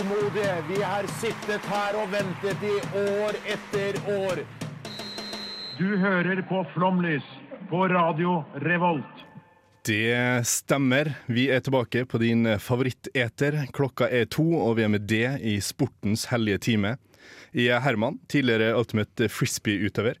tålmodige. 0.00 0.64
Vi 0.68 0.82
har 0.82 1.06
sittet 1.20 1.64
her 1.68 1.96
og 2.00 2.12
ventet 2.12 2.62
i 2.64 2.76
år 2.96 3.36
etter 3.48 3.98
år. 4.08 4.42
Du 5.78 5.96
hører 5.96 6.42
på 6.48 6.62
Flomlys 6.74 7.26
på 7.70 7.88
Radio 7.88 8.44
Revolt. 8.64 9.26
Det 9.86 10.46
stemmer. 10.46 11.12
Vi 11.26 11.48
er 11.50 11.60
tilbake 11.60 12.04
på 12.04 12.20
din 12.20 12.46
favoritteter. 12.60 13.66
Klokka 13.72 14.08
er 14.08 14.28
to, 14.28 14.44
og 14.60 14.76
vi 14.78 14.84
er 14.84 14.92
med 14.92 15.08
det 15.08 15.40
i 15.40 15.58
sportens 15.60 16.26
hellige 16.30 16.58
time. 16.58 16.96
Jeg 17.54 17.74
er 17.76 17.84
Herman, 17.84 18.20
tidligere 18.28 18.76
Ultimate 18.78 19.28
Frisbee-utøver. 19.28 20.20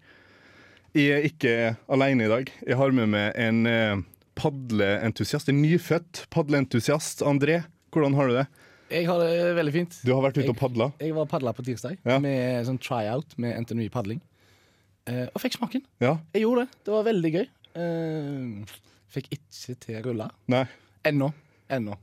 Jeg 0.96 1.10
er 1.10 1.28
ikke 1.28 1.76
alene 1.88 2.24
i 2.24 2.32
dag. 2.32 2.48
Jeg 2.66 2.76
har 2.76 2.96
med 2.96 3.12
meg 3.12 3.36
en 3.38 3.66
eh, 3.68 4.00
padleentusiast. 4.34 5.48
En 5.52 5.62
nyfødt 5.62 6.26
padleentusiast. 6.32 7.22
André, 7.22 7.62
hvordan 7.92 8.16
har 8.18 8.28
du 8.28 8.40
det? 8.40 8.48
Jeg 8.90 9.06
har 9.06 9.20
det 9.22 9.54
veldig 9.56 9.72
fint. 9.74 9.96
Du 10.04 10.12
har 10.14 10.22
vært 10.24 10.40
ute 10.40 10.50
og 10.52 10.58
padla. 10.58 10.90
Jeg 11.00 11.14
var 11.14 11.26
padla 11.30 11.52
på 11.54 11.62
tirsdag 11.66 11.98
Ja. 12.04 12.18
med 12.18 12.66
sånn 12.66 12.78
tryout 12.82 13.36
med 13.38 13.56
NTNU 13.64 13.88
padling. 13.90 14.20
Eh, 15.06 15.26
og 15.34 15.40
fikk 15.40 15.56
smaken. 15.58 15.82
Ja? 16.02 16.18
Jeg 16.34 16.42
gjorde 16.44 16.66
det. 16.66 16.78
Det 16.84 16.92
var 16.94 17.04
veldig 17.06 17.32
gøy. 17.36 17.46
Eh, 17.80 18.76
fikk 19.14 19.30
ikke 19.36 19.76
til 19.80 20.02
rulla. 20.04 20.30
Nei? 20.50 20.64
Ennå. 21.04 21.32
Ennå. 21.70 21.96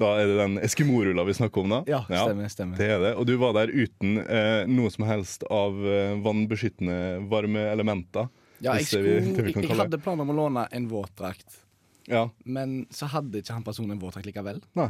Da 0.00 0.14
er 0.16 0.30
det 0.30 0.36
den 0.38 0.54
Eskimo-rulla 0.64 1.26
vi 1.28 1.34
snakker 1.36 1.60
om, 1.60 1.68
da? 1.74 1.80
Ja, 1.86 2.00
stemmer. 2.08 2.48
stemmer. 2.48 2.78
Det 2.80 2.88
er 2.88 3.00
det. 3.04 3.10
Og 3.20 3.26
du 3.28 3.34
var 3.36 3.52
der 3.58 3.68
uten 3.68 4.16
eh, 4.24 4.64
noe 4.66 4.88
som 4.90 5.04
helst 5.04 5.44
av 5.52 5.76
eh, 5.84 6.14
vannbeskyttende 6.24 7.28
varme 7.28 7.66
elementer. 7.68 8.30
Ja, 8.64 8.74
jeg, 8.80 8.88
skulle, 8.88 9.20
det 9.20 9.44
vi 9.44 9.52
jeg, 9.52 9.68
jeg 9.68 9.76
hadde 9.76 10.00
planer 10.00 10.24
om 10.24 10.32
å 10.32 10.36
låne 10.36 10.66
en 10.72 10.88
våtdrakt, 10.88 11.60
Ja. 12.08 12.26
men 12.44 12.86
så 12.92 13.06
hadde 13.12 13.40
ikke 13.40 13.52
han 13.56 13.62
personen 13.64 13.92
en 13.94 14.00
våtdrakt 14.00 14.26
likevel. 14.28 14.60
Nei. 14.76 14.88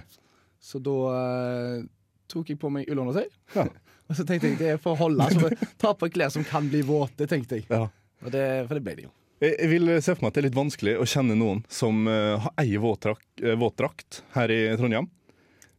Så 0.61 0.80
da 0.84 0.97
eh, 1.14 1.86
tok 2.30 2.53
jeg 2.53 2.61
på 2.61 2.70
meg 2.72 2.91
ullundertøy. 2.91 3.30
Ja. 3.56 3.66
og 4.08 4.19
så 4.19 4.27
tenkte 4.28 4.50
jeg 4.50 4.61
det 4.61 4.75
er 4.75 4.83
for 4.83 4.97
å 4.97 5.00
holde. 5.06 5.30
Så 5.34 5.70
ta 5.80 5.94
på 5.97 6.11
klær 6.12 6.33
som 6.34 6.44
kan 6.47 6.69
bli 6.70 6.83
våte, 6.86 7.28
tenkte 7.30 7.61
jeg. 7.61 7.69
ja. 7.70 7.89
Og 8.20 8.28
det, 8.34 8.44
for 8.69 8.77
det 8.77 8.84
ble 8.84 8.98
det 8.98 9.06
jo. 9.06 9.14
Jeg 9.41 9.55
jeg 9.56 9.69
vil 9.70 9.88
se 10.05 10.12
for 10.12 10.27
meg 10.27 10.28
at 10.28 10.36
det 10.36 10.41
er 10.42 10.47
litt 10.50 10.58
vanskelig 10.58 10.92
å 11.00 11.06
kjenne 11.08 11.33
noen 11.41 11.62
som 11.72 12.03
uh, 12.05 12.36
har 12.44 12.53
eier 12.61 12.83
våtdrakt, 12.83 13.25
eh, 13.41 13.56
våtdrakt 13.56 14.19
her 14.34 14.53
i 14.53 14.58
Trondheim. 14.77 15.08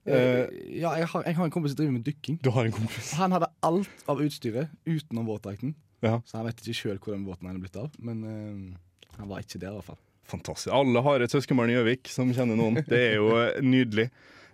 Uh, 0.10 0.50
ja, 0.74 0.96
jeg 0.98 1.06
har, 1.12 1.28
jeg 1.28 1.38
har 1.38 1.46
en 1.46 1.54
kompis 1.54 1.76
som 1.76 1.84
driver 1.84 1.94
med 1.94 2.08
dykking. 2.08 2.40
du 2.42 2.50
har 2.56 2.66
en 2.66 2.74
kompis. 2.74 3.12
Han 3.20 3.38
hadde 3.38 3.52
alt 3.70 4.10
av 4.10 4.24
utstyret 4.26 4.74
utenom 4.90 5.30
våtdrakten. 5.30 5.76
Ja, 6.02 6.22
Så 6.26 6.40
han 6.40 6.48
vet 6.50 6.62
ikke 6.64 6.78
sjøl 6.78 6.98
hvor 6.98 7.14
den 7.14 7.26
båten 7.28 7.50
er 7.50 7.60
blitt 7.62 7.78
av. 7.78 7.92
Men 8.02 8.24
eh, 8.26 9.18
han 9.20 9.30
var 9.30 9.44
ikke 9.46 9.62
der, 9.62 9.70
i 9.70 9.78
hvert 9.78 9.92
fall. 9.92 10.02
Fantastisk. 10.32 10.72
Alle 10.74 11.04
har 11.06 11.22
et 11.22 11.34
søskenbarn 11.34 11.70
i 11.70 11.76
Gjøvik 11.76 12.10
som 12.10 12.32
kjenner 12.34 12.58
noen. 12.58 12.82
Det 12.88 13.02
er 13.12 13.20
jo 13.20 13.30
eh, 13.38 13.60
nydelig. 13.62 14.08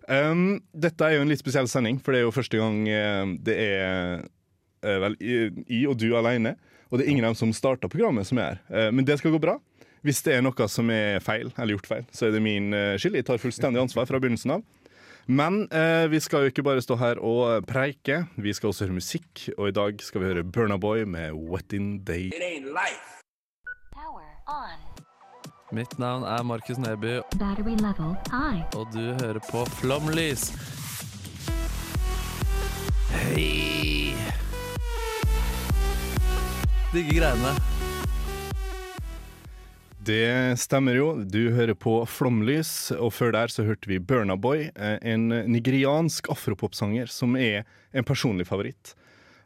Um, 0.08 0.62
dette 0.72 1.04
er 1.04 1.18
jo 1.18 1.26
en 1.26 1.32
litt 1.32 1.44
spesiell 1.44 1.68
sending, 1.68 2.00
for 2.00 2.16
det 2.16 2.22
er 2.22 2.28
jo 2.28 2.36
første 2.36 2.60
gang 2.60 2.78
eh, 2.88 3.34
det 3.44 3.56
er 3.60 4.22
eh, 4.24 5.00
vel 5.04 5.18
i, 5.20 5.40
i 5.80 5.82
og 5.90 5.98
du 6.00 6.10
alene. 6.16 6.56
Og 6.88 7.00
det 7.00 7.06
er 7.06 7.12
ingen 7.12 7.28
av 7.28 7.36
dem 7.36 7.42
som 7.42 7.52
starta 7.56 7.90
programmet, 7.92 8.30
som 8.30 8.40
er 8.40 8.54
her. 8.54 8.62
Eh, 8.72 8.90
men 8.96 9.08
det 9.08 9.20
skal 9.20 9.36
gå 9.36 9.42
bra. 9.44 9.58
Hvis 10.08 10.24
det 10.24 10.38
er 10.38 10.46
noe 10.46 10.70
som 10.72 10.88
er 10.94 11.20
feil, 11.26 11.52
eller 11.58 11.76
gjort 11.76 11.92
feil, 11.92 12.08
så 12.16 12.28
er 12.28 12.38
det 12.38 12.44
min 12.46 12.72
skyld. 13.02 13.18
Jeg 13.18 13.28
tar 13.28 13.42
fullstendig 13.42 13.82
ansvar 13.82 14.08
fra 14.08 14.22
begynnelsen 14.22 14.54
av. 14.56 14.64
Men 15.28 15.68
eh, 15.72 16.08
vi 16.08 16.20
skal 16.24 16.46
jo 16.46 16.52
ikke 16.54 16.64
bare 16.64 16.82
stå 16.82 16.96
her 17.02 17.20
og 17.20 17.66
preike, 17.68 18.22
vi 18.40 18.54
skal 18.56 18.72
også 18.72 18.86
høre 18.88 18.96
musikk. 18.96 19.50
Og 19.58 19.68
i 19.68 19.76
dag 19.76 20.00
skal 20.00 20.24
vi 20.24 20.30
høre 20.32 20.44
Burna 20.44 20.78
Boy 20.80 21.04
med 21.04 21.36
Wet 21.36 21.76
In 21.76 21.98
Day. 22.08 22.32
It 22.32 22.42
ain't 22.42 22.72
life. 22.72 23.20
Power 23.92 24.24
on. 24.48 24.80
Mitt 25.72 25.98
navn 26.00 26.24
er 26.24 26.44
Markus 26.48 26.78
Neby, 26.80 27.18
og 28.72 28.92
du 28.94 29.02
hører 29.20 29.40
på 29.44 29.66
Flomlys. 29.82 30.46
Hei! 33.12 34.14
Digge 36.94 37.18
greiene. 37.18 37.52
Det 40.08 40.56
stemmer 40.64 40.96
jo. 40.96 41.10
Du 41.28 41.50
hører 41.52 41.76
på 41.76 41.98
Flomlys, 42.08 42.94
og 42.96 43.12
før 43.18 43.36
der 43.36 43.52
så 43.52 43.68
hørte 43.68 43.92
vi 43.92 44.00
Burna 44.00 44.40
Boy, 44.40 44.70
eh, 44.72 44.96
en 45.04 45.28
nigeriansk 45.52 46.32
afropopsanger 46.32 47.12
som 47.12 47.36
er 47.36 47.68
en 47.92 48.08
personlig 48.08 48.48
favoritt. 48.48 48.96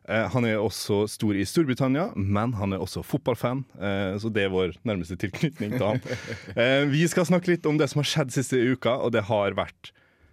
Eh, 0.09 0.27
Han 0.33 0.45
er 0.45 0.57
også 0.57 1.03
stor 1.09 1.37
i 1.37 1.43
Storbritannia, 1.45 2.07
men 2.15 2.53
han 2.57 2.73
er 2.73 2.81
også 2.81 3.03
fotballfan, 3.05 3.63
eh, 3.77 4.17
så 4.17 4.31
det 4.33 4.47
er 4.47 4.53
vår 4.53 4.73
nærmeste 4.87 5.17
tilknytning 5.21 5.75
til 5.77 5.85
han. 5.85 6.01
Eh, 6.57 6.85
Vi 6.89 7.03
skal 7.07 7.27
snakke 7.29 7.51
litt 7.53 7.65
om 7.69 7.77
det 7.77 7.89
som 7.91 8.01
har 8.01 8.09
skjedd 8.09 8.33
siste 8.33 8.57
uka, 8.57 8.95
og 9.05 9.11
det 9.13 9.23
har 9.29 9.53
vært 9.57 9.91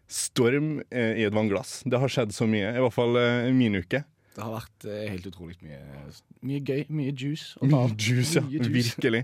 storm 0.08 0.78
i 0.88 1.24
et 1.26 1.34
vannglass. 1.36 1.82
Det 1.84 1.98
har 2.00 2.08
skjedd 2.08 2.32
så 2.32 2.46
mye, 2.48 2.70
i 2.72 2.80
hvert 2.80 2.94
fall 2.96 3.12
min 3.52 3.76
uke. 3.76 4.00
Det 4.38 4.40
har 4.46 4.54
vært 4.54 4.86
helt 5.10 5.26
utrolig 5.28 5.58
mye, 5.60 5.80
mye 6.48 6.62
gøy. 6.64 6.86
Mye 6.88 7.12
juice. 7.12 7.58
Mye 7.60 7.90
juice, 7.92 8.38
ja. 8.38 8.44
Mye 8.46 8.62
juice. 8.70 8.94
Virkelig. 8.96 9.20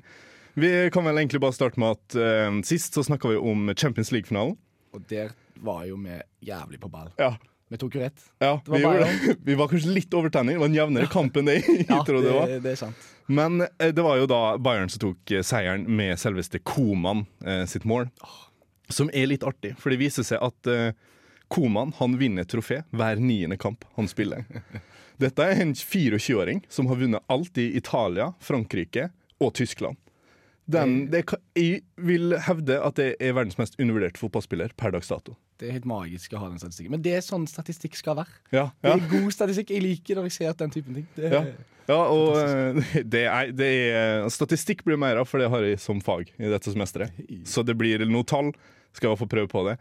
Vi 0.60 0.72
kan 0.92 1.06
vel 1.08 1.22
egentlig 1.22 1.40
bare 1.40 1.56
starte 1.56 1.80
med 1.80 1.96
at 1.96 2.66
sist 2.68 2.92
så 2.98 3.06
snakka 3.06 3.32
vi 3.32 3.40
om 3.40 3.72
Champions 3.80 4.12
League-finalen. 4.12 4.58
Og 4.92 5.08
der 5.08 5.32
var 5.64 5.86
jo 5.88 5.96
vi 6.04 6.18
jævlig 6.50 6.82
på 6.84 6.90
ball. 6.92 7.08
Ja. 7.18 7.32
Vi 7.72 7.78
tok 7.80 7.94
jo 7.96 8.00
rett. 8.04 8.24
Ja, 8.44 8.60
vi, 8.66 8.80
gjorde 8.82 9.06
det. 9.08 9.36
vi 9.48 9.54
var 9.58 9.68
kanskje 9.70 9.94
litt 9.96 10.14
overtenning. 10.14 10.58
Det 10.58 10.62
var 10.62 10.68
en 10.70 10.76
jevnere 10.78 11.08
kamp 11.10 11.36
enn 11.40 11.48
det 11.48 11.54
jeg 11.62 11.86
Ja, 11.88 12.02
trodde 12.04 12.26
det 12.28 12.34
var. 12.36 12.50
det, 12.52 12.58
det 12.66 12.74
er 12.74 12.80
sant. 12.82 13.06
Men 13.26 13.64
eh, 13.64 13.90
det 13.96 14.04
var 14.04 14.18
jo 14.20 14.26
da 14.30 14.40
Bayern 14.60 14.92
som 14.92 15.00
tok 15.06 15.32
eh, 15.32 15.42
seieren 15.46 15.86
med 15.88 16.20
selveste 16.20 16.60
Koman 16.60 17.24
eh, 17.46 17.64
sitt 17.70 17.86
mål. 17.88 18.10
Som 18.92 19.08
er 19.16 19.30
litt 19.30 19.46
artig, 19.48 19.72
for 19.80 19.90
det 19.94 19.98
viser 20.02 20.26
seg 20.28 20.44
at 20.44 20.68
eh, 20.70 20.90
Koman 21.52 21.94
han 21.98 22.18
vinner 22.20 22.44
trofé 22.48 22.82
hver 22.92 23.20
niende 23.20 23.56
kamp 23.60 23.84
han 23.96 24.08
spiller. 24.12 24.44
Dette 25.22 25.46
er 25.46 25.60
en 25.62 25.72
24-åring 25.78 26.64
som 26.72 26.88
har 26.90 26.98
vunnet 27.00 27.24
alt 27.30 27.58
i 27.62 27.70
Italia, 27.78 28.32
Frankrike 28.44 29.08
og 29.40 29.54
Tyskland. 29.56 29.96
Den, 30.66 31.06
det, 31.12 31.24
jeg 31.56 31.82
vil 32.00 32.32
hevde 32.46 32.78
at 32.80 32.96
det 32.96 33.10
er 33.20 33.34
verdens 33.36 33.58
mest 33.60 33.76
undervurderte 33.80 34.20
fotballspiller 34.20 34.72
per 34.80 34.94
dags 34.94 35.10
dato. 35.12 35.36
Det 35.60 35.68
er 35.68 35.76
helt 35.76 35.86
magisk 35.86 36.34
å 36.34 36.40
ha 36.42 36.48
den 36.50 36.58
statistikken. 36.58 36.94
Men 36.96 37.04
det 37.04 37.14
er 37.18 37.22
sånn 37.24 37.46
statistikk 37.50 37.94
skal 37.98 38.18
være. 38.18 38.34
Ja, 38.54 38.68
Det 38.82 38.90
er 38.96 39.06
god 39.12 39.30
statistikk. 39.36 39.70
Jeg 39.70 39.84
liker 39.84 40.18
når 40.18 40.28
jeg 40.30 40.36
ser 40.40 40.58
den 40.58 40.74
typen 40.74 41.00
ting. 41.00 41.06
Det, 41.16 41.30
Ja. 41.32 41.44
Ja, 41.84 41.98
og 42.08 42.38
eh, 42.40 43.02
det 43.12 43.26
er, 43.28 43.50
det 43.52 43.66
er 43.92 44.28
Statistikk 44.32 44.86
blir 44.86 44.96
mer 44.96 45.18
av, 45.20 45.28
for 45.28 45.42
det 45.42 45.50
har 45.52 45.66
jeg 45.66 45.82
som 45.82 46.00
fag 46.00 46.30
i 46.40 46.48
dette 46.48 46.72
semesteret. 46.72 47.12
Så 47.44 47.60
det 47.60 47.76
blir 47.76 48.00
noe 48.08 48.24
tall. 48.24 48.54
Skal 48.94 49.10
jeg 49.10 49.18
få 49.24 49.26
prøve 49.26 49.50
på 49.50 49.64
det. 49.66 49.72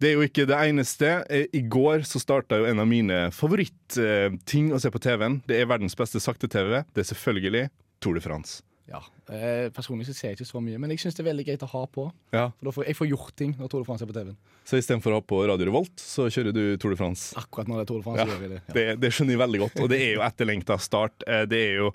Det 0.00 0.08
er 0.08 0.14
jo 0.14 0.24
ikke 0.24 0.46
det 0.46 0.56
eneste. 0.56 1.08
Eh, 1.28 1.48
I 1.58 1.64
går 1.66 2.06
så 2.08 2.20
starta 2.22 2.60
jo 2.60 2.68
en 2.70 2.80
av 2.80 2.86
mine 2.88 3.16
favorittting 3.34 4.70
å 4.72 4.78
se 4.80 4.92
på 4.94 5.02
TV-en. 5.02 5.40
Det 5.48 5.58
er 5.58 5.68
verdens 5.68 5.98
beste 5.98 6.22
sakte-TV. 6.22 6.84
Det 6.94 7.02
er 7.02 7.08
selvfølgelig 7.10 7.64
Tour 8.00 8.16
de 8.16 8.22
France. 8.24 8.62
Ja. 8.90 9.00
Eh, 9.30 9.68
personlig 9.70 10.06
så 10.08 10.14
ser 10.18 10.28
jeg 10.32 10.38
ikke 10.40 10.48
så 10.50 10.60
mye, 10.62 10.78
men 10.82 10.90
jeg 10.90 10.98
syns 10.98 11.14
det 11.14 11.22
er 11.22 11.28
veldig 11.30 11.44
greit 11.46 11.62
å 11.62 11.68
ha 11.70 11.82
på. 11.86 12.08
Ja. 12.34 12.48
For 12.62 12.72
får 12.80 12.86
jeg 12.90 12.96
får 12.98 13.08
gjort 13.12 13.34
ting 13.38 13.52
når 13.58 13.68
Tour 13.70 13.84
de 13.84 13.86
France 13.86 14.02
er 14.02 14.10
på 14.10 14.16
TV-en. 14.16 14.36
Så 14.66 14.80
istedenfor 14.80 15.14
å 15.14 15.20
ha 15.20 15.24
på 15.30 15.38
Radio 15.46 15.68
Revolt, 15.70 15.94
så 16.02 16.26
kjører 16.26 16.52
du 16.56 16.62
Tour 16.82 16.90
de 16.90 16.98
France. 16.98 17.30
Akkurat 17.38 17.70
når 17.70 17.78
det 17.78 17.84
er 17.84 17.90
Tour 17.92 18.00
de 18.02 18.06
France, 18.08 18.26
Ja, 18.26 18.48
det. 18.48 18.62
Ja. 18.66 18.74
det, 18.74 18.86
det 19.04 19.12
skjønner 19.14 19.36
jeg 19.36 19.42
veldig 19.44 19.60
godt, 19.62 19.78
og 19.84 19.88
det 19.94 20.00
er 20.02 20.12
jo 20.18 20.24
etterlengta 20.26 20.78
start. 20.82 21.22
Eh, 21.26 21.44
Det 21.46 21.62
er 21.70 21.78
jo 21.84 21.92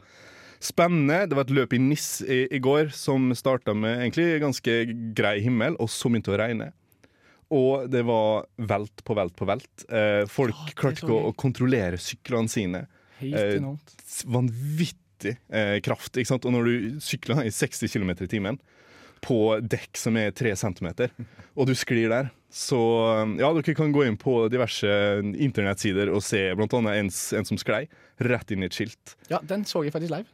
spennende. 0.65 1.27
Det 1.29 1.35
var 1.37 1.43
et 1.45 1.53
løp 1.53 1.73
i 1.75 1.81
NIS 1.83 2.07
i, 2.23 2.39
i 2.55 2.59
går 2.63 2.89
som 2.95 3.27
starta 3.35 3.75
med 3.75 3.99
egentlig 3.99 4.39
ganske 4.41 4.77
grei 5.19 5.35
himmel, 5.43 5.75
og 5.83 5.91
så 5.91 6.09
begynte 6.09 6.31
det 6.31 6.39
å 6.39 6.43
regne. 6.45 6.71
Og 7.53 7.89
det 7.93 8.01
var 8.07 8.47
velt 8.57 9.03
på 9.05 9.13
velt 9.19 9.35
på 9.37 9.45
velt. 9.45 9.83
Eh, 9.91 10.23
folk 10.31 10.55
klarte 10.79 11.03
ikke 11.03 11.13
å, 11.29 11.33
kontrollere 11.37 11.99
syklene 12.01 12.49
sine. 12.49 12.87
Helt 13.19 13.35
Eh, 13.37 13.57
enormt. 13.59 13.93
S- 14.01 14.23
Vanvittig 14.25 14.97
eh, 15.25 15.77
kraft. 15.85 16.15
Ikke 16.15 16.33
sant? 16.33 16.47
Og 16.47 16.55
når 16.55 16.67
du 16.67 17.03
sykler 17.03 17.45
i 17.45 17.53
60 17.53 17.93
km 17.93 18.11
i 18.17 18.31
timen 18.31 18.59
på 19.25 19.39
dekk 19.63 19.97
som 19.97 20.17
er 20.21 20.33
3 20.35 20.53
cm, 20.59 20.89
og 21.57 21.69
du 21.69 21.73
sklir 21.77 22.11
der, 22.11 22.31
så 22.55 22.79
ja, 23.39 23.49
dere 23.55 23.75
kan 23.75 23.91
gå 23.91 24.05
inn 24.07 24.19
på 24.19 24.45
diverse 24.51 24.87
internettsider 25.33 26.11
og 26.13 26.23
se 26.23 26.47
annet 26.53 26.99
en, 27.01 27.09
en 27.11 27.47
som 27.47 27.59
sklei 27.59 27.85
rett 28.23 28.53
inn 28.53 28.63
i 28.63 28.69
et 28.69 28.77
skilt. 28.77 29.15
Ja, 29.31 29.41
den 29.43 29.65
så 29.67 29.83
jeg 29.83 29.95
faktisk 29.95 30.13
live. 30.13 30.29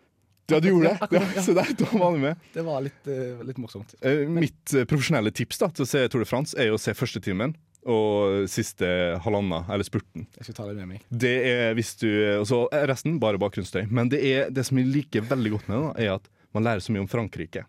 Ja, 0.52 0.60
du 0.60 0.68
gjorde 0.68 0.90
det? 0.90 0.98
Ja, 1.00 1.06
akkurat, 1.06 1.36
ja. 1.36 1.42
så 1.42 1.54
der, 1.56 1.74
da 1.80 1.88
var 1.96 2.12
du 2.12 2.22
med. 2.26 2.46
Det 2.54 2.64
var 2.68 2.82
litt, 2.84 3.02
uh, 3.08 3.44
litt 3.48 3.60
morsomt. 3.62 3.94
Uh, 4.04 4.26
mitt 4.28 4.74
uh, 4.76 4.84
profesjonelle 4.90 5.32
tips 5.36 5.62
da, 5.62 5.70
til 5.72 5.86
å 5.86 5.90
se 5.90 6.04
Tour 6.12 6.26
de 6.26 6.28
France 6.28 6.58
er 6.60 6.72
jo 6.72 6.80
å 6.80 6.82
se 6.82 6.96
første 6.98 7.22
timen. 7.24 7.56
Og 7.90 8.46
siste 8.52 8.86
halvanna, 9.24 9.64
eller 9.74 9.86
spurten. 9.88 10.28
Jeg 10.38 10.48
skal 10.48 10.58
ta 10.58 10.68
det 10.70 10.76
med 10.78 10.90
meg. 10.94 11.06
Det 11.10 11.34
er 11.50 11.76
hvis 11.78 11.96
du 11.98 12.08
Og 12.40 12.46
så 12.50 12.64
er 12.76 12.88
resten 12.92 13.18
bare 13.22 13.42
bakgrunnsstøy. 13.42 13.88
Men 13.90 14.12
det, 14.12 14.22
er, 14.22 14.50
det 14.54 14.68
som 14.68 14.78
jeg 14.78 14.92
liker 14.92 15.26
veldig 15.26 15.56
godt 15.56 15.70
med 15.72 15.78
det, 15.82 16.06
er 16.06 16.16
at 16.20 16.30
man 16.54 16.68
lærer 16.68 16.84
så 16.84 16.94
mye 16.94 17.06
om 17.06 17.10
Frankrike. 17.10 17.66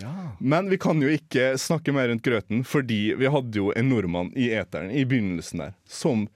Ja. 0.00 0.12
Men 0.38 0.70
vi 0.70 0.78
kan 0.80 1.00
jo 1.02 1.10
ikke 1.10 1.56
snakke 1.58 1.92
mer 1.92 2.08
rundt 2.08 2.24
grøten, 2.24 2.62
fordi 2.64 3.14
vi 3.18 3.30
hadde 3.32 3.58
jo 3.58 3.72
en 3.76 3.90
nordmann 3.90 4.30
i 4.38 4.48
eteren 4.54 4.92
i 4.94 5.02
begynnelsen 5.04 5.64
der 5.66 5.74
som 5.88 6.28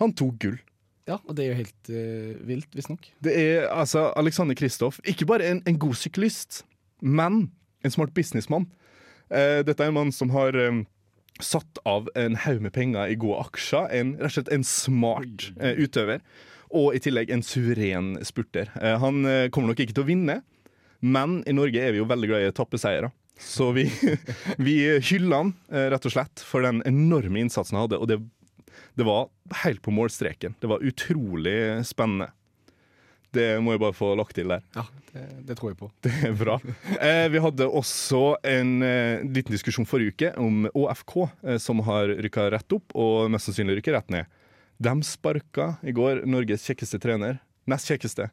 Han 0.00 0.12
tok 0.18 0.38
gull. 0.40 0.58
ja, 1.06 1.18
og 1.28 1.36
det 1.36 1.44
er 1.44 1.48
jo 1.52 1.58
helt 1.60 1.90
uh, 1.92 2.46
vilt, 2.46 2.68
visstnok. 2.74 3.06
Det 3.22 3.32
er 3.38 3.66
altså 3.70 4.12
Alexander 4.16 4.54
Kristoff. 4.54 4.98
Ikke 5.06 5.26
bare 5.26 5.46
en, 5.46 5.62
en 5.66 5.78
god 5.78 5.94
syklist, 5.94 6.64
men 7.00 7.50
en 7.84 7.90
smart 7.90 8.14
businessmann. 8.14 8.66
Uh, 9.30 9.62
dette 9.66 9.78
er 9.78 9.92
en 9.92 9.94
mann 9.94 10.12
som 10.12 10.32
har 10.34 10.56
eh, 10.58 10.82
satt 11.40 11.78
av 11.88 12.08
en 12.18 12.36
haug 12.44 12.60
med 12.64 12.74
penger 12.74 13.12
i 13.12 13.18
gode 13.18 13.46
aksjer. 13.46 13.88
En, 13.94 14.14
rett 14.20 14.32
og 14.32 14.36
slett 14.36 14.52
en 14.54 14.66
smart 14.66 15.48
eh, 15.60 15.78
utøver. 15.80 16.22
Og 16.72 16.96
i 16.96 17.02
tillegg 17.04 17.32
en 17.32 17.44
suveren 17.44 18.14
spurter. 18.26 18.70
Eh, 18.80 18.98
han 19.00 19.24
eh, 19.28 19.48
kommer 19.52 19.72
nok 19.72 19.82
ikke 19.84 19.96
til 19.96 20.04
å 20.04 20.08
vinne, 20.08 20.40
men 21.02 21.40
i 21.48 21.54
Norge 21.56 21.82
er 21.82 21.94
vi 21.94 22.00
jo 22.00 22.08
veldig 22.08 22.30
glad 22.30 22.44
i 22.44 22.50
etappeseiere. 22.52 23.10
Så 23.42 23.72
vi, 23.76 23.88
vi 24.66 24.76
hyller 25.10 25.36
han 25.36 25.54
eh, 25.72 25.88
rett 25.92 26.06
og 26.08 26.14
slett 26.14 26.44
for 26.46 26.64
den 26.64 26.82
enorme 26.88 27.42
innsatsen 27.42 27.78
han 27.78 27.88
hadde. 27.88 28.00
Og 28.00 28.10
det, 28.10 28.20
det 28.98 29.08
var 29.08 29.28
helt 29.64 29.82
på 29.84 29.94
målstreken. 29.94 30.56
Det 30.62 30.70
var 30.70 30.84
utrolig 30.86 31.56
spennende. 31.88 32.30
Det 33.32 33.46
må 33.64 33.74
jeg 33.74 33.80
bare 33.82 33.96
få 33.96 34.12
lagt 34.18 34.36
til 34.36 34.50
der. 34.52 34.64
Ja, 34.76 34.84
det, 35.12 35.22
det 35.48 35.56
tror 35.58 35.72
jeg 35.72 35.78
på. 35.80 35.88
Det 36.04 36.12
er 36.28 36.34
bra. 36.36 36.58
Eh, 36.98 37.26
vi 37.32 37.40
hadde 37.40 37.68
også 37.68 38.22
en 38.48 38.74
eh, 38.84 39.22
liten 39.24 39.54
diskusjon 39.56 39.88
forrige 39.88 40.12
uke 40.16 40.32
om 40.40 40.66
ÅFK, 40.72 41.14
eh, 41.46 41.58
som 41.62 41.80
har 41.88 42.12
rykka 42.22 42.50
rett 42.52 42.76
opp 42.76 42.92
og 42.98 43.30
mest 43.32 43.48
sannsynlig 43.48 43.78
rykker 43.80 43.96
rett 43.96 44.12
ned. 44.12 44.28
De 44.82 44.94
sparka 45.06 45.74
i 45.86 45.94
går 45.96 46.24
Norges 46.28 46.64
kjekkeste 46.68 47.00
trener. 47.02 47.40
Nest 47.70 47.86
kjekkeste. 47.86 48.28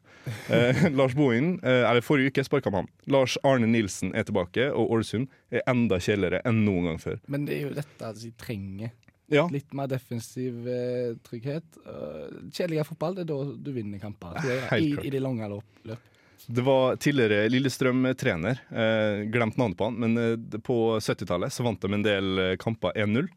Eh, 0.50 0.80
Lars 0.98 1.14
Bohin, 1.14 1.52
eh, 1.62 1.84
eller 1.86 2.02
Forrige 2.02 2.32
uke 2.32 2.44
sparka 2.44 2.72
man. 2.74 2.88
Lars 3.06 3.36
Arne 3.46 3.68
Nilsen 3.70 4.10
er 4.18 4.26
tilbake, 4.26 4.66
og 4.74 4.90
Ålesund 4.96 5.28
er 5.54 5.62
enda 5.70 6.00
kjedeligere 6.02 6.42
enn 6.48 6.64
noen 6.66 6.90
gang 6.90 6.98
før. 7.02 7.20
Men 7.30 7.46
det 7.46 7.60
er 7.60 7.68
jo 7.68 7.76
dette 7.78 8.10
de 8.24 8.32
trenger. 8.40 8.90
Ja, 9.30 9.44
Litt 9.52 9.72
mer 9.78 9.86
defensiv 9.90 10.64
eh, 10.66 11.12
trygghet. 11.26 11.66
Uh, 11.86 12.48
Kjedeligere 12.50 12.88
fotball, 12.88 13.14
det 13.18 13.24
er 13.24 13.30
da 13.30 13.40
du 13.54 13.72
vinner 13.76 14.02
kamper. 14.02 14.40
I. 14.74 14.94
I 15.06 15.12
det 15.12 15.20
lange 15.22 15.46
løp. 15.52 15.82
løp. 15.86 16.06
Det 16.46 16.62
var 16.66 16.96
tidligere 16.96 17.48
Lillestrøm-trener. 17.52 18.60
Eh, 18.72 19.24
glemt 19.30 19.56
navnet 19.60 19.78
på 19.78 19.84
han, 19.90 19.98
men 20.00 20.16
eh, 20.18 20.58
på 20.64 20.76
70-tallet 20.98 21.52
så 21.52 21.62
vant 21.66 21.80
de 21.82 21.92
en 21.94 22.02
del 22.06 22.38
eh, 22.42 22.56
kamper 22.60 22.96
1-0. 22.96 23.28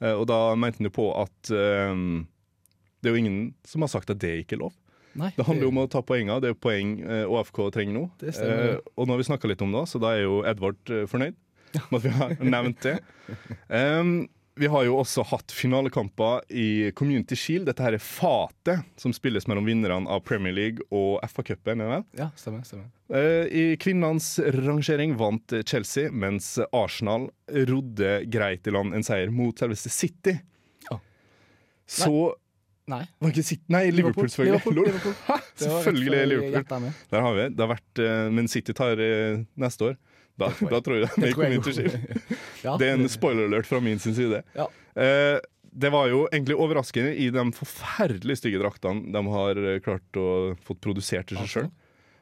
Eh, 0.00 0.14
og 0.14 0.24
da 0.30 0.38
mente 0.58 0.80
han 0.80 0.88
jo 0.88 0.94
på 0.96 1.08
at 1.20 1.50
eh, 1.54 1.92
det 2.98 3.10
er 3.10 3.14
jo 3.14 3.20
ingen 3.20 3.40
som 3.68 3.84
har 3.84 3.92
sagt 3.92 4.10
at 4.10 4.20
det 4.22 4.32
ikke 4.42 4.56
er 4.58 4.64
lov. 4.64 4.74
Nei, 5.18 5.30
Det 5.36 5.46
handler 5.46 5.66
jo 5.66 5.70
om 5.72 5.82
å 5.82 5.90
ta 5.90 6.02
poenger. 6.06 6.40
Det 6.40 6.50
er 6.50 6.54
jo 6.54 6.62
poeng 6.62 6.96
ÅFK 7.26 7.60
trenger 7.74 7.96
nå. 7.96 8.02
Eh, 8.22 8.74
og 8.94 9.06
nå 9.06 9.14
har 9.14 9.20
vi 9.22 9.28
snakka 9.28 9.50
litt 9.50 9.62
om 9.64 9.72
det, 9.74 9.84
så 9.90 10.00
da 10.02 10.14
er 10.16 10.24
jo 10.26 10.40
Edvard 10.46 10.94
fornøyd 11.10 11.38
med 11.90 11.98
at 11.98 12.04
vi 12.06 12.12
har 12.16 12.34
nevnt 12.42 12.84
det. 12.86 12.98
Um, 13.68 14.12
vi 14.58 14.66
har 14.66 14.84
jo 14.88 14.96
også 14.98 15.22
hatt 15.30 15.52
finalekamper 15.54 16.42
i 16.50 16.90
Community 16.98 17.36
Shield. 17.38 17.68
Dette 17.68 17.84
her 17.84 17.94
er 17.96 18.02
fatet 18.02 18.82
som 18.98 19.14
spilles 19.14 19.46
mellom 19.50 19.68
vinnerne 19.68 20.10
av 20.10 20.24
Premier 20.26 20.54
League 20.54 20.84
og 20.94 21.20
FA-cupen. 21.30 21.84
Ja, 22.18 22.30
stemmer. 22.38 22.64
stemmer. 22.66 22.88
Eh, 23.14 23.46
I 23.46 23.64
kvinnenes 23.80 24.34
rangering 24.66 25.14
vant 25.20 25.54
Chelsea, 25.66 26.10
mens 26.10 26.56
Arsenal 26.72 27.28
rodde 27.70 28.18
greit 28.28 28.66
i 28.66 28.74
land 28.74 28.94
en 28.98 29.06
seier 29.06 29.30
mot 29.34 29.58
selveste 29.58 29.92
City. 29.94 30.34
Ja. 30.90 30.98
Så 31.88 32.12
Nei. 32.88 33.02
var 33.20 33.32
ikke 33.32 33.44
City 33.44 33.64
Nei, 33.72 33.86
Liverpool, 33.92 34.28
selvfølgelig. 34.32 34.58
Liverpool, 34.58 34.84
Liverpool. 34.88 35.42
Selvfølgelig 35.62 36.18
er 36.18 36.30
Liverpool. 36.32 36.92
Der 37.12 37.24
har 37.24 37.34
vi. 37.36 37.48
Det 37.54 37.64
har 37.64 37.72
vært, 37.74 38.02
eh, 38.04 38.28
men 38.34 38.48
City 38.50 38.74
tar 38.76 39.00
eh, 39.02 39.42
neste 39.60 39.90
år. 39.92 39.98
Da, 40.38 40.50
tror 40.54 40.68
jeg. 40.68 40.72
da 40.72 40.80
tror 40.84 40.96
jeg 40.98 41.10
det 41.18 41.56
jo. 41.58 41.72
Shield. 41.72 41.96
Ja, 42.64 42.74
Det 42.78 42.88
er 42.88 42.96
en 42.98 43.08
spoiler 43.10 43.46
alert 43.46 43.68
fra 43.68 43.80
min 43.82 43.98
side. 44.02 44.42
Ja. 44.58 44.66
Eh, 44.98 45.38
det 45.78 45.90
var 45.94 46.08
jo 46.10 46.24
egentlig 46.32 46.56
overraskende 46.58 47.12
i 47.14 47.28
de 47.34 47.44
forferdelig 47.54 48.38
stygge 48.40 48.58
draktene 48.62 49.12
de 49.14 49.22
har 49.34 49.60
eh, 49.62 49.78
klart 49.84 50.18
å 50.18 50.28
fått 50.66 50.80
produsert 50.84 51.30
til 51.30 51.38
seg 51.42 51.52
sjøl. 51.52 51.68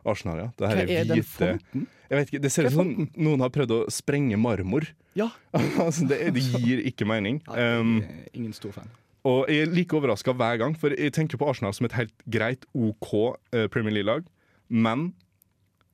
Arsenal, 0.06 0.38
ja. 0.44 0.48
Det 0.54 0.62
Hva 0.62 0.70
her 0.70 0.82
er 0.84 0.92
er 1.00 1.08
den 1.08 1.18
hvite 1.18 1.48
fonten? 1.50 1.86
Jeg 2.06 2.18
vet 2.20 2.28
ikke, 2.30 2.42
Det 2.44 2.52
ser 2.54 2.68
ut 2.68 2.76
som 2.76 2.90
noen 3.16 3.42
har 3.42 3.50
prøvd 3.54 3.72
å 3.74 3.80
sprenge 3.90 4.36
marmor. 4.38 4.86
Ja. 5.18 5.30
altså, 5.82 6.06
det, 6.06 6.20
det 6.36 6.44
gir 6.46 6.84
ikke 6.86 7.08
mening. 7.08 7.40
Um, 7.50 7.98
ingen 8.36 8.54
stor 8.54 8.76
fan. 8.76 8.92
og 9.26 9.48
jeg 9.50 9.64
er 9.64 9.72
like 9.74 9.96
overraska 9.98 10.36
hver 10.38 10.60
gang, 10.62 10.76
for 10.78 10.94
jeg 10.94 11.16
tenker 11.16 11.40
på 11.40 11.48
Arsenal 11.50 11.74
som 11.74 11.88
et 11.88 11.96
helt 11.98 12.14
greit 12.30 12.62
OK 12.78 13.10
eh, 13.56 13.66
Premier 13.72 13.96
League-lag, 13.96 14.28
men 14.70 15.08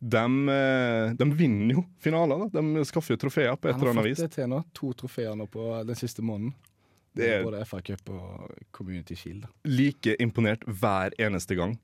de, 0.03 0.49
eh, 0.51 1.13
de 1.15 1.27
vinner 1.39 1.75
jo 1.77 1.85
finaler. 2.03 2.49
da 2.51 2.61
De 2.61 2.85
skaffer 2.85 3.15
jo 3.15 3.21
trofeer 3.23 3.55
på 3.57 3.71
et 3.71 3.77
eller 3.77 3.93
annet 3.93 3.97
Han 3.97 4.03
eller 4.03 4.09
har 4.11 4.17
fått 4.17 4.31
det 4.31 4.35
til 4.35 4.49
nå. 4.51 4.59
To 4.75 4.93
trofeer 4.99 5.37
nå 5.39 5.47
på 5.47 5.67
den 5.87 5.99
siste 5.99 6.25
måneden. 6.27 6.55
Det 7.15 7.29
er 7.29 7.45
Både 7.45 7.61
FA 7.69 7.79
Cup 7.85 8.09
og 8.11 8.51
Community 8.73 9.15
Shield. 9.15 9.43
da. 9.43 9.49
like 9.65 10.17
imponert 10.19 10.65
hver 10.67 11.13
eneste 11.21 11.55
gang. 11.55 11.79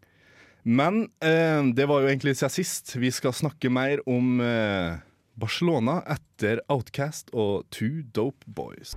Men 0.65 1.05
eh, 1.23 1.62
det 1.75 1.87
var 1.87 2.00
jo 2.03 2.09
egentlig 2.09 2.35
siden 2.37 2.50
sist. 2.50 2.97
Vi 2.97 3.11
skal 3.11 3.32
snakke 3.32 3.70
mer 3.70 4.00
om 4.09 4.41
eh, 4.41 4.99
Barcelona 5.38 6.00
etter 6.11 6.59
Outcast 6.69 7.31
og 7.32 7.69
Two 7.70 8.03
Dope 8.12 8.44
Boys. 8.49 8.97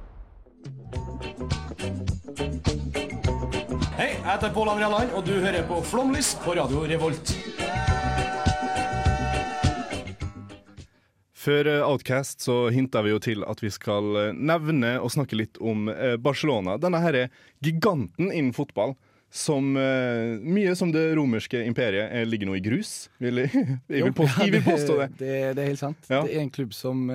Hei, 3.97 4.09
jeg 4.17 4.25
heter 4.25 4.49
Pål 4.53 4.73
André 4.73 4.89
Land, 4.89 5.13
og 5.13 5.25
du 5.25 5.33
hører 5.37 5.61
på 5.69 5.81
Flomlys 5.85 6.33
på 6.41 6.55
Radio 6.57 6.87
Revolt. 6.89 7.35
Før 11.41 11.69
eh, 11.69 11.83
Outcast 11.85 12.43
så 12.45 12.67
hinta 12.73 13.01
vi 13.05 13.13
jo 13.15 13.21
til 13.21 13.45
at 13.49 13.61
vi 13.63 13.71
skal 13.73 14.17
eh, 14.27 14.33
nevne 14.35 14.97
og 15.01 15.11
snakke 15.13 15.39
litt 15.39 15.57
om 15.57 15.89
eh, 15.89 16.17
Barcelona. 16.21 16.77
Denne 16.81 17.01
her 17.01 17.17
er 17.23 17.31
giganten 17.65 18.29
innen 18.29 18.53
fotball. 18.57 18.95
Som 19.31 19.69
mye 19.71 20.71
som 20.75 20.89
det 20.91 21.05
romerske 21.15 21.61
imperiet 21.63 22.25
ligger 22.27 22.49
nå 22.49 22.57
i 22.57 22.63
grus. 22.65 23.05
Vil, 23.23 23.39
jeg, 23.45 23.77
vil 23.87 24.11
påstå, 24.17 24.41
jeg 24.43 24.51
vil 24.57 24.65
påstå 24.65 24.97
det. 24.99 25.05
Det, 25.21 25.29
det 25.55 25.63
er 25.63 25.69
helt 25.69 25.79
sant. 25.79 26.09
Ja. 26.11 26.19
Det 26.25 26.33
er 26.35 26.41
en 26.43 26.51
klubb 26.51 26.73
som 26.75 27.05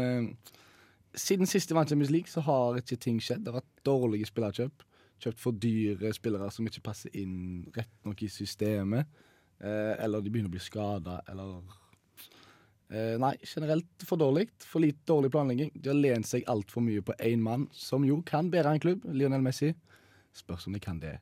Siden 1.13 1.45
siste 1.51 1.77
vant 1.77 1.93
Champions 1.93 2.15
League, 2.15 2.33
så 2.33 2.41
har 2.47 2.81
ikke 2.81 2.97
ting 3.05 3.21
skjedd. 3.21 3.45
Det 3.45 3.53
har 3.53 3.59
vært 3.59 3.85
dårlige 3.85 4.31
spillerkjøp. 4.31 4.87
Kjøpt 5.27 5.45
for 5.45 5.61
dyre 5.61 6.15
spillere 6.17 6.49
som 6.57 6.73
ikke 6.73 6.87
passer 6.89 7.13
inn 7.21 7.37
rett 7.77 7.93
nok 8.09 8.25
i 8.25 8.31
systemet. 8.33 9.13
Eller 9.61 10.25
de 10.25 10.33
begynner 10.33 10.49
å 10.49 10.57
bli 10.57 10.65
skada, 10.65 11.19
eller 11.29 11.61
eh, 12.91 13.17
Nei, 13.21 13.35
generelt 13.43 14.07
for 14.07 14.21
dårlig. 14.21 14.49
For 14.65 14.83
litt 14.85 15.03
dårlig 15.09 15.33
planlegging. 15.35 15.73
De 15.75 15.91
har 15.93 15.99
lent 15.99 16.29
seg 16.29 16.47
altfor 16.51 16.85
mye 16.85 17.05
på 17.05 17.17
én 17.19 17.43
mann, 17.43 17.67
som 17.73 18.07
jo 18.07 18.21
kan 18.27 18.51
bære 18.53 18.77
en 18.77 18.83
klubb. 18.83 19.07
Lionel 19.13 19.45
Messi. 19.45 19.73
Spørs 20.37 20.67
om 20.69 20.77
de 20.77 20.83
kan 20.85 21.01
det 21.01 21.15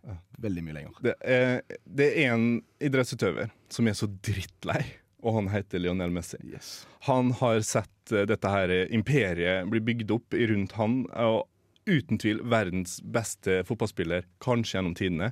veldig 0.43 0.63
mye 0.67 0.77
lenger. 0.81 1.01
Det 1.07 1.15
er, 1.23 1.61
det 1.87 2.11
er 2.19 2.33
en 2.35 2.49
idrettsutøver 2.83 3.53
som 3.71 3.87
er 3.87 3.95
så 3.95 4.09
drittlei, 4.11 4.83
og 5.23 5.39
han 5.39 5.53
heter 5.53 5.83
Lionel 5.83 6.11
Messi. 6.15 6.41
Yes. 6.43 6.81
Han 7.07 7.31
har 7.39 7.63
sett 7.63 8.13
eh, 8.13 8.27
dette 8.27 8.51
her 8.51 8.75
imperiet 8.91 9.71
bli 9.71 9.83
bygd 9.87 10.17
opp 10.17 10.35
rundt 10.35 10.75
han, 10.81 11.05
og 11.15 11.45
uten 11.87 12.19
tvil 12.19 12.43
verdens 12.49 12.99
beste 13.05 13.63
fotballspiller, 13.69 14.27
kanskje 14.43 14.79
gjennom 14.79 14.99
tidene. 14.99 15.31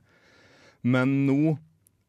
Men 0.82 1.14
nå 1.28 1.56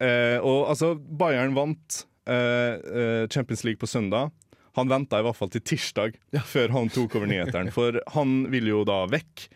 eh, 0.02 0.40
Og 0.42 0.70
altså, 0.72 0.94
Bayern 0.96 1.54
vant 1.58 2.00
eh, 2.00 2.02
eh, 2.02 2.13
Champions 2.26 3.64
League 3.68 3.82
på 3.82 3.90
søndag. 3.90 4.32
Han 4.76 4.90
venta 4.90 5.20
i 5.20 5.26
hvert 5.26 5.38
fall 5.38 5.52
til 5.54 5.62
tirsdag 5.62 6.16
før 6.50 6.74
han 6.74 6.90
tok 6.94 7.20
over 7.20 7.30
nyhetene, 7.30 7.74
for 7.78 8.00
han 8.16 8.44
vil 8.54 8.72
jo 8.72 8.82
da 8.88 9.04
vekk. 9.12 9.48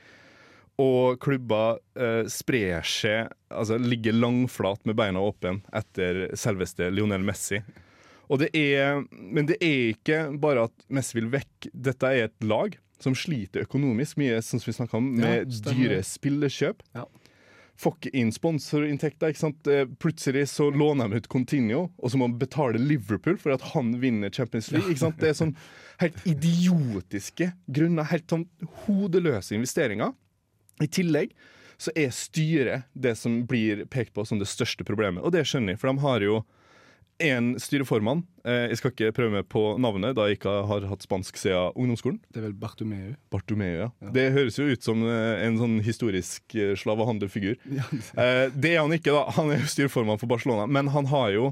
Og 0.78 1.18
klubba 1.24 1.80
eh, 1.98 2.28
sprer 2.30 2.86
seg, 2.86 3.32
altså 3.50 3.80
ligger 3.82 4.14
langflat 4.14 4.84
med 4.86 4.98
beina 5.00 5.24
åpne 5.26 5.56
etter 5.74 6.28
selveste 6.38 6.92
Lionel 6.94 7.26
Messi. 7.26 7.64
Og 8.30 8.44
det 8.44 8.52
er, 8.54 9.02
men 9.10 9.48
det 9.50 9.58
er 9.64 9.96
ikke 9.96 10.20
bare 10.38 10.68
at 10.68 10.86
Messi 10.94 11.18
vil 11.18 11.32
vekk. 11.34 11.72
Dette 11.74 12.12
er 12.12 12.28
et 12.28 12.46
lag 12.46 12.76
som 13.02 13.16
sliter 13.18 13.66
økonomisk 13.66 14.20
mye, 14.22 14.38
sånn 14.46 14.62
som 14.62 14.70
vi 14.70 14.76
snakka 14.78 15.00
om, 15.00 15.10
med 15.18 15.48
Ja, 15.50 15.72
dyre 15.72 16.00
spillekjøp. 16.06 16.86
Ja. 16.98 17.08
Får 17.78 18.10
inn 18.18 18.32
sponsorinntekter. 18.34 19.30
ikke 19.30 19.40
sant? 19.44 19.68
Eh, 19.70 19.86
Plutselig 20.02 20.48
så 20.50 20.72
låner 20.74 21.10
de 21.12 21.20
ut 21.22 21.28
Continuo, 21.30 21.92
og 22.02 22.10
så 22.12 22.18
må 22.18 22.28
de 22.32 22.40
betale 22.42 22.80
Liverpool 22.82 23.38
for 23.38 23.54
at 23.54 23.62
han 23.76 23.92
vinner 24.02 24.34
Champions 24.34 24.72
League. 24.72 24.90
ikke 24.90 25.04
sant? 25.06 25.20
Det 25.22 25.30
er 25.30 25.38
sånn 25.38 25.56
helt 26.02 26.18
idiotiske 26.26 27.52
grunner. 27.70 28.10
Helt 28.10 28.28
sånn 28.34 28.48
hodeløse 28.88 29.54
investeringer. 29.58 30.14
I 30.82 30.88
tillegg 30.88 31.32
så 31.78 31.94
er 31.96 32.10
styret 32.10 32.88
det 32.98 33.14
som 33.18 33.44
blir 33.46 33.86
pekt 33.94 34.16
på 34.18 34.26
som 34.26 34.40
det 34.42 34.48
største 34.50 34.84
problemet, 34.86 35.22
og 35.24 35.32
det 35.36 35.44
skjønner 35.46 35.76
jeg, 35.76 35.80
for 35.82 35.92
de 35.94 36.02
har 36.02 36.26
jo 36.26 36.40
én 37.24 37.56
styreformann. 37.62 38.24
Eh, 38.46 38.68
jeg 38.72 38.78
skal 38.80 38.92
ikke 38.94 39.12
prøve 39.18 39.34
meg 39.34 39.48
på 39.50 39.62
navnet, 39.82 40.16
da 40.18 40.28
jeg 40.28 40.38
ikke 40.38 40.54
har 40.70 40.86
hatt 40.90 41.06
spansk 41.06 41.38
siden 41.42 41.74
ungdomsskolen. 41.76 42.20
Det 42.32 42.42
er 42.42 42.46
vel 42.48 42.56
Bartomeu. 42.62 43.14
Bartomeu, 43.34 43.74
ja. 43.84 43.90
Det 44.14 44.28
høres 44.36 44.60
jo 44.60 44.68
ut 44.70 44.86
som 44.86 45.02
eh, 45.08 45.44
en 45.48 45.58
sånn 45.62 45.78
historisk 45.86 46.56
eh, 46.56 46.74
Ja, 47.78 47.86
Eh, 48.18 48.48
det 48.54 48.76
er 48.76 48.82
han 48.84 48.94
ikke, 48.96 49.14
da. 49.16 49.26
Han 49.38 49.52
er 49.54 49.62
jo 49.64 49.72
styreformann 49.74 50.20
for 50.22 50.30
Barcelona, 50.30 50.68
men 50.70 50.92
han 50.94 51.10
har 51.12 51.32
jo 51.34 51.52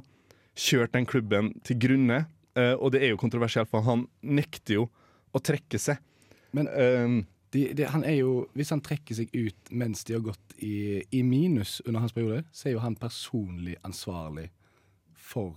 kjørt 0.56 0.94
den 0.96 1.06
klubben 1.10 1.54
til 1.68 1.80
grunne. 1.82 2.26
eh, 2.56 2.74
og 2.80 2.92
det 2.94 3.04
er 3.04 3.14
jo 3.14 3.18
kontroversielt, 3.22 3.70
for 3.70 3.82
han 3.84 4.08
nekter 4.22 4.80
jo 4.82 4.90
å 5.36 5.42
trekke 5.44 5.80
seg. 5.82 5.98
Men 6.56 6.68
Eh, 6.72 7.24
de, 7.56 7.74
de, 7.74 7.86
han 7.88 8.04
er 8.04 8.18
jo, 8.20 8.50
hvis 8.56 8.70
han 8.74 8.82
trekker 8.84 9.16
seg 9.16 9.30
ut 9.32 9.70
mens 9.72 10.04
de 10.04 10.14
har 10.14 10.22
gått 10.26 10.56
i, 10.60 11.04
i 11.16 11.22
minus 11.24 11.82
under 11.86 12.02
hans 12.04 12.12
periode, 12.16 12.44
så 12.52 12.68
er 12.68 12.74
jo 12.76 12.82
han 12.84 12.98
personlig 13.00 13.78
ansvarlig 13.88 14.50
for 15.26 15.54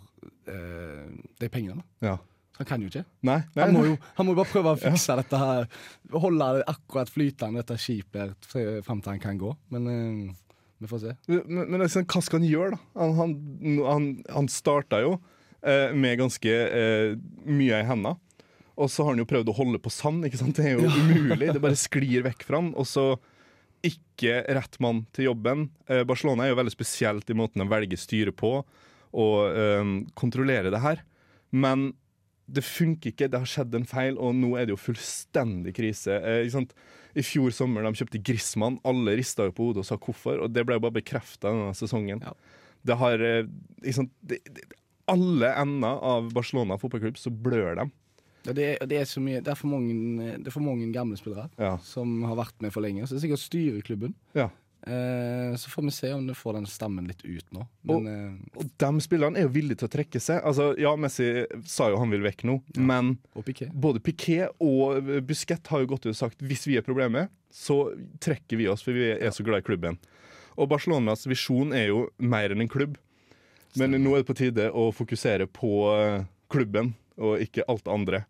eh, 0.48 1.06
de 1.40 1.52
pengene. 1.52 1.84
ja. 2.04 2.18
Så 2.58 2.64
han 2.64 2.66
kan 2.72 2.82
jo 2.82 2.88
ikke. 2.90 3.04
Nei, 3.22 3.36
nei, 3.54 3.64
Han 3.68 3.74
må 3.76 3.80
jo, 3.86 3.96
han 4.16 4.26
må 4.26 4.32
jo 4.32 4.38
bare 4.40 4.50
prøve 4.50 4.70
å 4.74 4.78
fikse 4.88 5.14
dette 5.20 5.38
her. 5.38 5.66
Holde 6.10 6.46
det 6.56 6.64
akkurat 6.72 7.10
flytende, 7.12 7.60
dette 7.62 7.76
skipet, 7.78 8.48
fram 8.82 8.98
til 8.98 9.12
han 9.12 9.20
kan 9.22 9.38
gå. 9.38 9.52
Men 9.70 9.86
eh, 9.92 10.32
vi 10.82 10.90
får 10.90 11.04
se. 11.04 11.12
Men, 11.30 11.68
men 11.70 11.84
liksom, 11.84 12.08
hva 12.10 12.22
skal 12.24 12.40
han 12.40 12.48
gjøre, 12.48 12.72
da? 12.74 12.80
Han, 12.98 13.14
han, 13.20 13.36
han, 13.86 14.08
han 14.40 14.50
starta 14.50 14.98
jo 15.04 15.12
eh, 15.62 15.94
med 15.94 16.18
ganske 16.18 16.56
eh, 16.66 17.12
mye 17.46 17.78
i 17.78 17.86
henda. 17.86 18.16
Og 18.78 18.90
så 18.90 19.06
har 19.06 19.14
han 19.14 19.22
jo 19.22 19.30
prøvd 19.30 19.54
å 19.54 19.56
holde 19.60 19.78
på 19.82 19.94
sand. 19.94 20.26
ikke 20.26 20.42
sant? 20.42 20.58
Det 20.58 20.72
er 20.72 20.76
jo 20.78 20.90
umulig. 20.90 21.52
Det 21.54 21.62
bare 21.62 21.78
sklir 21.78 22.26
vekk 22.26 22.42
fra 22.46 22.58
han. 22.58 22.72
Og 22.78 22.90
så 22.90 23.06
ikke 23.86 24.40
rett 24.58 24.78
mann 24.82 25.04
til 25.14 25.30
jobben. 25.30 25.68
Eh, 25.86 26.02
Barcelona 26.06 26.46
er 26.46 26.56
jo 26.56 26.58
veldig 26.58 26.74
spesielt 26.74 27.30
i 27.30 27.38
måten 27.38 27.62
de 27.62 27.70
velger 27.70 27.98
styre 28.02 28.34
på, 28.34 28.56
og 29.12 29.54
øh, 29.54 29.94
kontrollere 30.18 30.72
det 30.74 30.82
her. 30.82 31.02
Men 31.50 31.92
det 32.48 32.64
funker 32.64 33.12
ikke. 33.12 33.28
Det 33.28 33.40
har 33.42 33.48
skjedd 33.48 33.76
en 33.76 33.86
feil, 33.88 34.16
og 34.16 34.34
nå 34.36 34.54
er 34.56 34.68
det 34.68 34.74
jo 34.74 34.80
fullstendig 34.80 35.74
krise. 35.76 36.16
Eh? 36.16 36.48
I 37.18 37.24
fjor 37.24 37.52
sommer 37.54 37.84
de 37.84 37.92
kjøpte 37.98 38.20
Grismann, 38.24 38.80
Alle 38.88 39.16
rista 39.18 39.48
jo 39.48 39.54
på 39.56 39.68
hodet 39.68 39.84
og 39.84 39.88
sa 39.88 39.98
hvorfor, 40.00 40.44
og 40.44 40.52
det 40.54 40.64
ble 40.66 40.78
jo 40.78 40.84
bare 40.86 40.98
bekrefta 41.00 41.50
denne 41.52 41.76
sesongen. 41.76 42.22
Ja. 42.24 42.34
Det 42.88 42.98
har 43.00 43.24
eh, 43.24 43.48
sant? 43.94 44.12
Det, 44.20 44.40
det, 44.48 44.68
Alle 45.08 45.52
ender 45.60 46.00
av 46.04 46.30
Barcelona 46.36 46.78
fotballklubb, 46.80 47.18
så 47.20 47.32
blør 47.32 47.80
de. 47.80 47.88
Ja, 48.46 48.54
det, 48.54 48.64
er, 48.70 48.86
det, 48.88 49.00
er 49.00 49.08
så 49.08 49.20
mye, 49.20 49.42
det, 49.44 49.50
er 49.52 49.58
for 49.58 49.68
mange, 49.72 50.36
det 50.38 50.48
er 50.48 50.54
for 50.54 50.64
mange 50.64 50.86
gamle 50.94 51.18
spillere 51.20 51.48
Ja. 51.60 51.74
som 51.84 52.22
har 52.24 52.38
vært 52.38 52.62
med 52.64 52.72
for 52.72 52.84
lenge. 52.84 53.04
Så 53.04 53.16
det 53.16 53.20
er 53.20 53.26
sikkert 53.26 53.44
styreklubben. 53.44 54.14
Ja. 54.38 54.48
Eh, 54.86 55.56
så 55.58 55.70
får 55.72 55.82
vi 55.88 55.90
se 55.90 56.12
om 56.14 56.26
du 56.26 56.34
får 56.38 56.54
den 56.54 56.66
stammen 56.70 57.08
litt 57.10 57.24
ut 57.26 57.44
nå. 57.52 57.64
Men 57.82 58.06
og, 58.54 58.62
Og 58.62 58.70
de 58.78 59.00
spillerne 59.04 59.36
er 59.40 59.48
jo 59.48 59.52
villige 59.56 59.80
til 59.80 59.88
å 59.88 59.92
trekke 59.96 60.20
seg. 60.22 60.38
Altså, 60.46 60.70
ja, 60.78 60.92
Messi 60.96 61.26
sa 61.68 61.88
jo 61.90 61.98
han 61.98 62.12
vil 62.14 62.22
vekk 62.24 62.44
nå, 62.48 62.58
men 62.78 63.16
Og 63.34 63.44
Piqué. 63.48 63.68
både 63.74 64.00
Piquet 64.00 64.54
og 64.62 65.10
Busquets 65.26 65.68
har 65.72 65.82
jo 65.82 65.90
gått 65.94 66.06
ut 66.06 66.12
og 66.14 66.20
sagt 66.20 66.40
hvis 66.46 66.66
vi 66.70 66.78
er 66.78 66.86
problemet, 66.86 67.32
så 67.50 67.90
trekker 68.22 68.56
vi 68.60 68.68
oss, 68.70 68.82
for 68.86 68.92
vi 68.96 69.10
er 69.16 69.30
så 69.34 69.44
glad 69.44 69.64
i 69.64 69.66
klubben. 69.66 69.98
Og 70.58 70.68
Barcelonas 70.70 71.26
visjon 71.30 71.72
er 71.74 71.88
jo 71.90 72.06
mer 72.18 72.50
enn 72.54 72.62
en 72.64 72.70
klubb. 72.70 72.96
Men 73.76 73.92
nå 74.02 74.14
er 74.16 74.22
det 74.22 74.30
på 74.30 74.34
tide 74.38 74.70
å 74.72 74.88
fokusere 74.94 75.46
på 75.52 75.70
eh, 75.92 76.24
klubben, 76.50 76.94
og 77.18 77.42
ikke 77.44 77.66
alt 77.68 77.84
det 77.84 77.92
andre. 77.94 78.20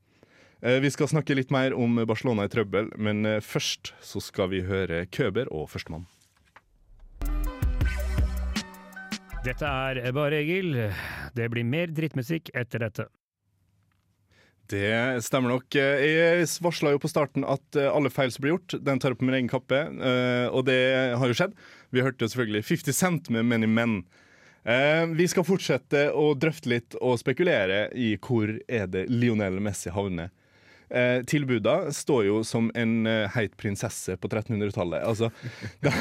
Eh, 0.60 0.80
Vi 0.82 0.90
skal 0.90 1.08
snakke 1.08 1.36
litt 1.38 1.50
mer 1.54 1.72
om 1.76 2.00
Barcelona 2.08 2.44
i 2.48 2.52
trøbbel, 2.52 2.90
men 2.98 3.24
eh, 3.26 3.40
først 3.40 3.92
så 4.02 4.20
skal 4.20 4.50
vi 4.52 4.64
høre 4.66 5.04
Køber 5.06 5.48
og 5.54 5.68
Førstemann. 5.72 6.06
Dette 9.44 9.64
er 9.68 10.00
Bare 10.12 10.40
Egil. 10.42 10.74
Det 11.36 11.46
blir 11.52 11.64
mer 11.66 11.90
drittmusikk 11.94 12.50
etter 12.58 12.82
dette. 12.84 13.06
Det 14.68 15.22
stemmer 15.24 15.54
nok. 15.54 15.72
Jeg 15.78 16.44
varsla 16.60 16.90
jo 16.92 17.00
på 17.00 17.08
starten 17.08 17.46
at 17.48 17.78
eh, 17.78 17.88
alle 17.88 18.10
feil 18.12 18.32
som 18.34 18.44
blir 18.44 18.52
gjort, 18.56 18.74
den 18.84 19.00
tar 19.00 19.14
jeg 19.14 19.20
på 19.22 19.24
min 19.28 19.38
egen 19.38 19.48
kappe. 19.48 19.78
eh, 19.88 20.46
Og 20.52 20.66
det 20.68 20.76
har 21.16 21.30
jo 21.30 21.36
skjedd. 21.38 21.54
Vi 21.94 22.04
hørte 22.04 22.26
jo 22.26 22.32
selvfølgelig 22.34 22.66
50 22.68 22.98
Cent 22.98 23.30
med 23.32 23.48
Many 23.48 23.70
Men. 23.70 23.94
Eh, 24.68 25.06
Vi 25.16 25.28
skal 25.32 25.46
fortsette 25.48 26.10
å 26.12 26.34
drøfte 26.36 26.68
litt 26.74 26.98
og 27.00 27.16
spekulere 27.22 27.86
i 27.96 28.10
hvor 28.20 28.52
er 28.68 28.90
det 28.92 29.06
Lionel 29.08 29.56
Messi 29.64 29.88
havner. 29.94 30.28
Eh, 30.90 31.22
tilbuda 31.28 31.92
står 31.92 32.24
jo 32.26 32.40
som 32.44 32.70
en 32.74 33.06
eh, 33.06 33.28
heit 33.34 33.56
prinsesse 33.60 34.16
på 34.16 34.28
1300-tallet. 34.28 35.04
Altså, 35.04 35.30
da, 35.84 35.92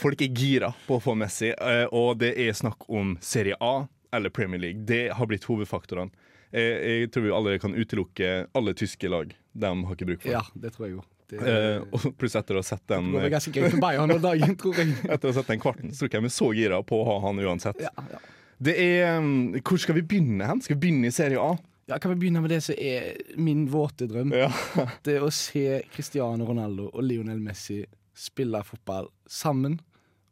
folk 0.00 0.24
er 0.24 0.34
gira 0.34 0.72
på 0.88 0.98
å 0.98 1.02
få 1.02 1.14
Messi, 1.18 1.52
eh, 1.54 1.86
og 1.94 2.18
det 2.22 2.34
er 2.42 2.56
snakk 2.56 2.88
om 2.90 3.16
Serie 3.22 3.58
A 3.62 3.86
eller 4.14 4.34
Premier 4.34 4.62
League. 4.62 4.84
Det 4.86 5.08
har 5.14 5.30
blitt 5.30 5.46
hovedfaktorene. 5.48 6.10
Jeg, 6.54 6.74
jeg 6.86 7.10
tror 7.14 7.24
vi 7.24 7.34
allerede 7.34 7.62
kan 7.62 7.74
utelukke 7.74 8.34
alle 8.54 8.74
tyske 8.78 9.10
lag. 9.10 9.32
De 9.54 9.70
har 9.70 9.96
ikke 9.96 10.06
bruk 10.12 10.22
for. 10.22 10.34
Ja, 10.36 10.44
det 10.54 10.74
tror 10.74 10.86
jeg 10.88 10.96
jo. 10.98 11.02
Det, 11.30 11.40
Eh, 11.40 12.10
pluss 12.20 12.34
etter 12.36 12.54
å 12.54 12.60
ha 12.60 12.66
sett 12.66 12.82
den 12.90 13.08
det 13.16 13.30
ganske 13.32 13.50
greit 13.50 13.72
med 13.72 13.80
Bayern 13.82 14.12
om 14.12 14.20
dagen, 14.22 14.54
tror 14.60 14.76
jeg. 14.78 14.92
Etter 15.08 15.30
å 15.30 15.32
ha 15.32 15.36
sett 15.38 15.50
den 15.50 15.62
kvarten, 15.62 15.90
så 15.94 16.04
tror 16.04 16.18
jeg 16.18 16.26
vi 16.26 16.30
er 16.30 16.34
så 16.36 16.48
gira 16.54 16.80
på 16.86 17.00
å 17.00 17.06
ha 17.08 17.16
han 17.26 17.40
uansett. 17.40 17.80
Ja, 17.82 17.92
ja. 18.12 18.20
Det 18.64 18.74
er, 18.78 19.16
um, 19.18 19.54
hvor 19.66 19.80
skal 19.82 19.96
vi 19.98 20.04
begynne 20.06 20.46
hen? 20.46 20.60
Skal 20.62 20.76
vi 20.76 20.84
begynne 20.84 21.10
i 21.10 21.14
Serie 21.14 21.40
A? 21.42 21.56
Ja, 21.86 21.98
Kan 21.98 22.14
vi 22.14 22.16
begynne 22.22 22.40
med 22.40 22.50
det 22.50 22.62
som 22.64 22.74
er 22.80 23.10
min 23.36 23.66
våte 23.68 24.06
drøm? 24.08 24.30
Ja. 24.32 24.48
Det 25.04 25.18
å 25.20 25.28
se 25.34 25.82
Cristiano 25.92 26.46
Ronaldo 26.48 26.86
og 26.94 27.02
Lionel 27.04 27.42
Messi 27.44 27.82
spille 28.16 28.62
fotball 28.64 29.10
sammen, 29.28 29.80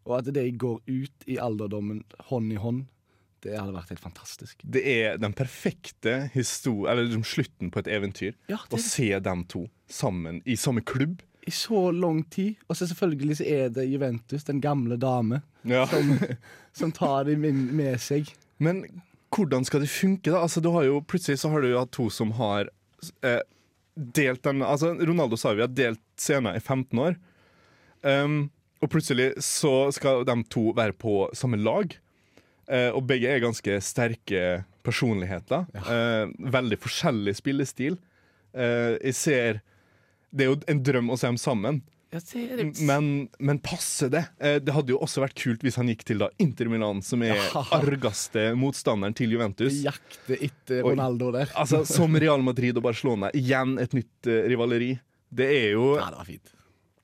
og 0.06 0.18
at 0.20 0.30
de 0.34 0.46
går 0.58 0.80
ut 0.88 1.26
i 1.30 1.36
alderdommen 1.42 2.00
hånd 2.30 2.52
i 2.54 2.58
hånd, 2.62 2.86
det 3.42 3.56
hadde 3.58 3.74
vært 3.74 3.90
helt 3.90 4.02
fantastisk. 4.04 4.60
Det 4.62 4.80
er 4.86 5.16
den 5.18 5.32
perfekte 5.34 6.28
eller 6.30 7.02
liksom 7.02 7.24
slutten 7.26 7.72
på 7.74 7.80
et 7.82 7.88
eventyr. 7.90 8.36
Ja, 8.50 8.60
Å 8.70 8.78
se 8.78 9.08
dem 9.18 9.42
to 9.50 9.64
sammen 9.90 10.40
i 10.46 10.54
samme 10.56 10.80
klubb. 10.86 11.20
I 11.42 11.50
så 11.50 11.88
lang 11.90 12.22
tid. 12.30 12.54
Og 12.70 12.78
så 12.78 12.86
selvfølgelig 12.86 13.40
så 13.40 13.46
er 13.50 13.72
det 13.74 13.88
Juventus, 13.90 14.44
den 14.46 14.60
gamle 14.62 14.94
dame, 14.96 15.42
Ja. 15.66 15.84
som, 15.90 16.12
som 16.72 16.92
tar 16.94 17.24
dem 17.26 17.42
med 17.74 17.98
seg. 18.00 18.30
Men 18.62 18.84
hvordan 19.32 19.64
skal 19.64 19.82
det 19.82 19.90
funke, 19.92 20.30
da? 20.30 20.42
Altså, 20.44 20.60
du 20.60 20.70
har 20.74 20.86
jo, 20.86 21.00
plutselig 21.08 21.40
så 21.42 21.50
har 21.52 21.64
du 21.64 21.72
hatt 21.74 21.92
to 21.94 22.08
som 22.12 22.34
har 22.36 22.68
eh, 23.24 23.40
delt 23.94 24.42
den 24.44 24.62
Altså, 24.64 24.92
Ronaldo 25.00 25.38
sa 25.40 25.52
jo 25.52 25.60
vi 25.60 25.66
har 25.66 25.76
delt 25.76 26.02
scenen 26.20 26.56
i 26.56 26.60
15 26.60 27.00
år. 27.00 27.16
Um, 28.02 28.50
og 28.82 28.90
plutselig 28.90 29.32
så 29.44 29.92
skal 29.94 30.24
de 30.26 30.36
to 30.50 30.72
være 30.76 30.96
på 30.98 31.28
samme 31.38 31.60
lag. 31.62 31.94
Eh, 32.70 32.90
og 32.94 33.04
begge 33.06 33.30
er 33.30 33.42
ganske 33.42 33.78
sterke 33.84 34.62
personligheter. 34.86 35.68
Eh, 35.82 36.32
veldig 36.52 36.78
forskjellig 36.82 37.36
spillestil. 37.38 37.98
Eh, 38.54 38.98
jeg 38.98 39.14
ser 39.14 39.60
Det 40.32 40.46
er 40.46 40.48
jo 40.48 40.60
en 40.66 40.82
drøm 40.82 41.10
å 41.12 41.16
se 41.20 41.26
dem 41.28 41.36
sammen. 41.36 41.82
Men, 42.12 43.28
men 43.38 43.58
passe 43.64 44.08
det? 44.12 44.24
Eh, 44.38 44.58
det 44.60 44.72
hadde 44.76 44.92
jo 44.92 44.98
også 45.00 45.22
vært 45.22 45.36
kult 45.38 45.62
hvis 45.64 45.78
han 45.80 45.88
gikk 45.88 46.04
til 46.04 46.20
da 46.20 46.28
Inter 46.42 46.68
Milan, 46.68 47.00
som 47.04 47.22
er 47.24 47.38
Ja. 47.38 47.62
argeste 47.78 48.50
motstanderen 48.58 49.16
til 49.16 49.32
Juventus. 49.32 49.78
Jakte 49.84 50.36
etter. 50.36 50.82
Ronaldo 50.84 51.30
der. 51.32 51.48
Altså, 51.62 51.84
Som 51.88 52.16
Real 52.20 52.42
Madrid 52.44 52.76
og 52.76 52.84
Barcelona. 52.84 53.30
Igjen 53.32 53.78
et 53.80 53.96
nytt 53.96 54.28
uh, 54.28 54.42
rivaleri. 54.50 54.92
Det 55.32 55.48
er 55.48 55.70
jo 55.78 55.94
Ja, 55.96 56.10
det 56.12 56.20
var 56.20 56.28
fint. 56.28 56.52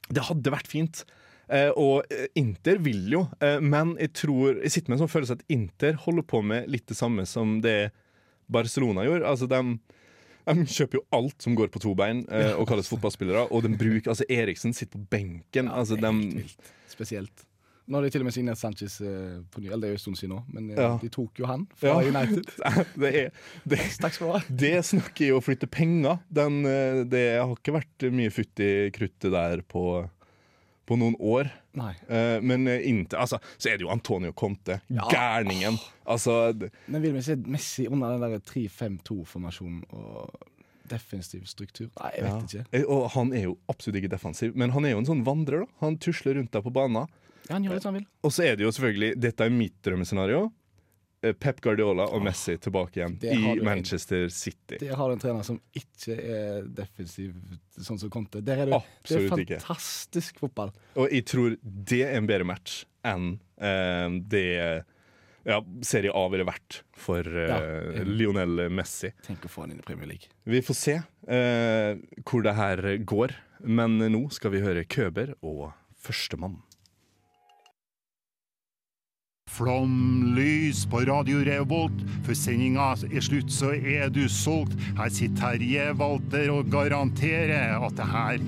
Det 0.08 0.26
hadde 0.28 0.52
vært 0.52 0.68
fint. 0.68 1.04
Uh, 1.48 1.70
og 1.80 2.18
Inter 2.36 2.76
vil 2.84 3.06
jo, 3.08 3.22
uh, 3.40 3.56
men 3.64 3.94
jeg 3.96 4.12
tror 4.20 4.58
Jeg 4.60 4.72
sitter 4.74 4.92
med 4.92 4.98
en 4.98 5.06
sånn 5.06 5.14
følelse 5.14 5.38
at 5.38 5.46
Inter 5.48 5.96
holder 6.02 6.26
på 6.28 6.42
med 6.44 6.68
litt 6.68 6.84
det 6.90 6.98
samme 6.98 7.24
som 7.24 7.62
det 7.64 7.94
Barcelona 8.52 9.06
gjorde. 9.08 9.24
Altså, 9.28 9.48
de, 9.48 9.78
de 10.54 10.64
kjøper 10.64 10.98
jo 11.00 11.04
alt 11.12 11.42
som 11.42 11.54
går 11.58 11.68
på 11.74 11.80
to 11.82 11.94
bein 11.98 12.24
eh, 12.30 12.54
og 12.56 12.66
kalles 12.70 12.88
fotballspillere, 12.88 13.46
og 13.52 13.62
de 13.66 13.74
bruker 13.76 14.10
Altså, 14.14 14.24
Eriksen 14.30 14.72
sitter 14.74 14.98
på 14.98 15.06
benken. 15.10 15.68
altså, 15.68 15.98
er 15.98 16.08
helt 16.12 16.56
de. 16.56 16.72
Spesielt. 16.88 17.44
Nå 17.88 17.96
har 17.96 18.04
de 18.04 18.10
til 18.12 18.20
og 18.20 18.26
med 18.28 18.34
signert 18.36 18.58
Sanchez 18.60 18.98
eh, 19.00 19.38
på 19.50 19.62
ny, 19.64 19.70
eller 19.72 19.80
det 19.80 19.88
er 19.88 19.92
jo 19.94 19.96
en 19.96 20.02
stund 20.02 20.16
siden 20.20 20.34
nå, 20.34 20.42
men 20.52 20.70
eh, 20.74 20.76
Ja. 20.76 20.90
de 21.00 21.08
tok 21.08 21.38
jo 21.40 21.46
han 21.48 21.62
fra 21.74 21.94
Ja. 22.02 22.10
United. 22.10 22.44
det, 23.00 23.12
er, 23.16 23.30
det, 23.64 23.78
Takk 24.00 24.12
skal 24.12 24.26
du 24.28 24.32
ha. 24.34 24.40
det 24.64 24.74
snakker 24.84 25.30
jo 25.30 25.38
å 25.38 25.44
flytte 25.44 25.66
penger. 25.72 26.18
Den, 26.28 26.58
eh, 26.68 27.04
det 27.08 27.24
har 27.40 27.54
ikke 27.56 27.78
vært 27.78 28.08
mye 28.12 28.30
futt 28.34 28.60
i 28.60 28.90
kruttet 28.92 29.32
der 29.32 29.62
på, 29.64 29.86
på 30.88 30.96
noen 30.98 31.14
år. 31.20 31.50
Eh, 32.08 32.40
men 32.42 32.64
inntil 32.66 33.20
altså, 33.20 33.38
så 33.60 33.70
er 33.70 33.76
det 33.78 33.84
jo 33.86 33.90
Antonio 33.92 34.32
Conte. 34.32 34.80
Ja. 34.90 35.04
Gærningen. 35.12 35.76
Altså, 36.08 36.38
Men 36.88 37.02
vil 37.04 37.12
vi 37.18 37.22
se 37.22 37.36
Messi 37.36 37.86
under 37.86 38.16
den 38.16 38.24
der 38.38 38.40
3-5-2-formasjonen 38.48 39.82
og 39.92 40.32
defensiv 40.88 41.44
struktur? 41.48 41.90
Nei, 42.00 42.12
jeg 42.16 42.24
vet 42.24 42.32
Ja. 42.32 42.40
ikke. 42.62 42.66
Eh, 42.72 42.84
Og 42.88 43.10
han 43.12 43.32
er 43.32 43.42
jo 43.44 43.58
absolutt 43.68 44.00
ikke 44.02 44.10
defensiv, 44.16 44.56
men 44.56 44.70
han 44.70 44.84
er 44.84 44.90
jo 44.96 44.98
en 45.02 45.06
sånn 45.06 45.24
vandrer. 45.24 45.60
da 45.60 45.86
Han 45.86 45.98
tusler 45.98 46.34
rundt 46.40 46.50
der 46.52 46.62
på 46.62 46.72
banen. 46.72 47.06
Ja, 47.48 47.54
han 47.54 47.64
gjør 47.64 47.74
det 47.74 47.82
som 47.82 47.94
han 47.94 48.02
vil. 48.02 48.08
Og 48.24 48.30
så 48.32 48.44
er 48.44 48.56
det 48.56 48.64
jo 48.64 48.70
selvfølgelig 48.72 49.20
Dette 49.20 49.40
er 49.44 49.50
mitt 49.50 49.76
drømmescenario. 49.82 50.50
Eh, 51.20 51.32
Pep 51.34 51.60
Guardiola 51.60 52.04
og 52.14 52.22
Messi 52.22 52.54
tilbake 52.62 53.00
igjen 53.00 53.16
det 53.18 53.32
i 53.34 53.54
Manchester 53.66 54.28
en. 54.28 54.34
City. 54.34 54.76
Der 54.78 54.94
har 54.94 55.10
du 55.10 55.16
en 55.16 55.22
trener 55.22 55.46
som 55.46 55.56
ikke 55.74 56.14
er 56.14 56.68
defensiv, 56.78 57.32
sånn 57.74 57.98
som 57.98 58.12
Conte. 58.12 58.42
Der 58.44 58.62
er 58.62 58.70
det, 58.70 58.78
det 59.08 59.16
er 59.24 59.32
fantastisk 59.32 60.36
ikke. 60.36 60.44
fotball. 60.46 60.70
Og 60.94 61.10
jeg 61.10 61.26
tror 61.26 61.56
det 61.62 62.04
er 62.06 62.14
en 62.20 62.28
bedre 62.30 62.46
match 62.46 62.84
enn 63.06 63.32
uh, 63.58 64.14
det 64.30 64.44
ja, 65.48 65.58
Serie 65.86 66.12
A 66.14 66.22
ville 66.30 66.46
vært 66.46 66.82
for 66.98 67.26
uh, 67.26 67.50
Ja. 67.50 68.06
Lionel 68.06 68.68
Messi. 68.70 69.10
Tenk 69.26 69.48
å 69.48 69.50
få 69.50 69.66
han 69.66 69.74
inn 69.74 69.82
i 69.82 69.86
Premier 69.86 70.12
League. 70.12 70.30
Vi 70.46 70.62
får 70.62 70.78
se 70.78 70.96
uh, 71.02 71.98
hvor 72.22 72.46
det 72.46 72.54
her 72.60 72.84
går, 73.02 73.34
men 73.66 73.98
nå 73.98 74.22
skal 74.34 74.54
vi 74.54 74.62
høre 74.62 74.86
Køber 74.86 75.34
og 75.42 75.72
Førstemann. 75.98 76.60
Flomlys 79.58 80.84
på 80.86 81.00
Radio 81.08 81.40
Revolt. 81.42 81.98
Før 82.22 82.36
sendinga 82.38 82.92
er 83.08 83.22
slutt, 83.24 83.50
så 83.50 83.72
er 83.74 84.06
du 84.14 84.20
solgt. 84.30 84.76
Her 84.94 85.10
sitter 85.10 85.56
Terje 85.58 85.86
Walter 85.98 86.52
og 86.54 86.68
garanterer 86.70 87.74
at 87.82 87.96
det 87.98 88.06
her 88.06 88.38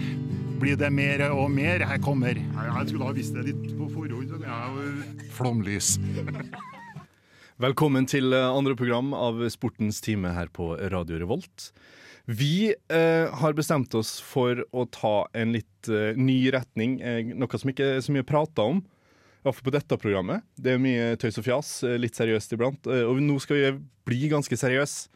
blir 0.61 0.79
det 0.79 0.91
mer 0.95 1.25
og 1.33 1.49
mer. 1.51 1.83
Her 1.89 1.99
kommer 2.05 2.39
Jeg 2.39 2.85
skulle 2.93 3.09
ha 3.09 3.17
visst 3.17 3.35
det 3.35 3.49
litt 3.49 3.65
på 3.79 3.89
forhånd. 3.91 4.31
jeg- 4.45 5.31
Flomlys. 5.35 5.97
Velkommen 7.67 8.07
til 8.09 8.33
eh, 8.33 8.47
andre 8.47 8.77
program 8.79 9.11
av 9.13 9.43
Sportens 9.51 9.99
time 10.01 10.31
her 10.33 10.47
på 10.47 10.77
Radio 10.95 11.19
Revolt. 11.25 11.73
Vi 12.31 12.71
eh, 12.71 13.27
har 13.35 13.53
bestemt 13.59 13.93
oss 13.99 14.21
for 14.23 14.63
å 14.73 14.87
ta 14.87 15.27
en 15.35 15.53
litt 15.59 15.89
eh, 15.91 16.15
ny 16.17 16.39
retning, 16.55 17.01
eh, 17.03 17.35
noe 17.35 17.59
som 17.59 17.69
ikke 17.75 17.97
er 17.99 18.01
så 18.01 18.15
mye 18.15 18.23
prata 18.25 18.63
om. 18.63 18.81
Hvert 19.41 19.57
fall 19.57 19.69
på 19.71 19.73
dette 19.73 19.97
programmet. 20.01 20.45
Det 20.61 20.75
er 20.75 20.83
mye 20.83 21.15
tøys 21.21 21.39
og 21.41 21.47
fjas, 21.47 21.71
eh, 21.89 21.97
litt 22.01 22.19
seriøst 22.19 22.53
iblant. 22.57 22.87
Eh, 22.87 23.07
og 23.09 23.23
nå 23.25 23.39
skal 23.41 23.57
vi 23.57 23.71
bli 24.11 24.29
ganske 24.29 24.57
seriøse, 24.57 25.09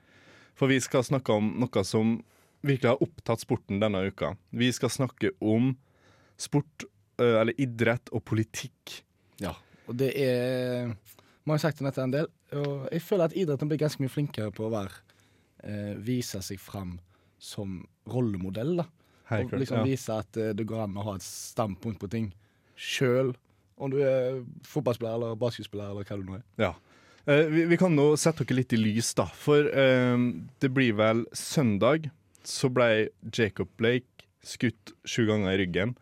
for 0.57 0.71
vi 0.71 0.79
skal 0.81 1.05
snakke 1.05 1.35
om 1.35 1.51
noe 1.61 1.85
som 1.85 2.17
virkelig 2.65 2.95
har 2.95 3.03
opptatt 3.05 3.45
sporten 3.45 3.83
denne 3.83 4.07
uka. 4.09 4.35
Vi 4.51 4.71
skal 4.73 4.89
snakke 4.89 5.35
om 5.41 5.75
sport, 6.41 6.87
eh, 7.19 7.41
eller 7.41 7.53
idrett 7.61 8.09
og 8.13 8.25
politikk. 8.25 9.03
Ja, 9.41 9.55
og 9.89 9.97
det 9.97 10.15
er 10.17 10.97
Man 11.47 11.59
har 11.59 11.71
sagt 11.71 11.83
om 11.83 11.85
dette 11.85 12.01
en 12.01 12.11
del, 12.11 12.27
og 12.53 12.89
jeg 12.91 13.03
føler 13.03 13.25
at 13.27 13.35
idretten 13.37 13.69
blir 13.69 13.77
ganske 13.77 14.01
mye 14.01 14.09
flinkere 14.09 14.51
på 14.51 14.65
å 14.65 14.71
være 14.73 14.95
eh, 15.63 15.95
Vise 16.01 16.41
seg 16.41 16.57
fram 16.57 16.95
som 17.37 17.83
rollemodell, 18.09 18.79
da. 18.81 18.87
Hei, 19.29 19.43
og 19.45 19.53
liksom 19.61 19.83
ja. 19.83 19.85
vise 19.85 20.17
at 20.17 20.39
eh, 20.41 20.55
det 20.57 20.65
går 20.65 20.87
an 20.87 20.97
å 20.97 21.05
ha 21.05 21.15
et 21.19 21.27
standpunkt 21.27 22.01
på 22.01 22.09
ting 22.09 22.31
sjøl. 22.81 23.35
Om 23.77 23.91
du 23.91 23.99
er 24.07 24.43
fotballspiller 24.69 25.15
eller 25.19 25.39
basketspiller 25.41 25.91
eller 25.91 26.05
hva 26.07 26.19
du 26.21 26.29
nå 26.29 26.37
er. 26.39 26.45
Ja. 26.61 26.73
Eh, 27.27 27.47
vi, 27.51 27.65
vi 27.73 27.79
kan 27.81 27.95
nå 27.97 28.11
sette 28.21 28.45
dere 28.45 28.61
litt 28.61 28.73
i 28.77 28.79
lys, 28.79 29.15
da. 29.19 29.25
For 29.35 29.67
eh, 29.67 30.17
det 30.63 30.71
blir 30.77 30.95
vel 30.99 31.25
søndag 31.35 32.11
så 32.45 32.69
ble 32.69 33.09
Jacob 33.33 33.71
Blake 33.81 34.27
skutt 34.45 34.93
sju 35.09 35.25
ganger 35.31 35.55
i 35.55 35.63
ryggen, 35.63 35.95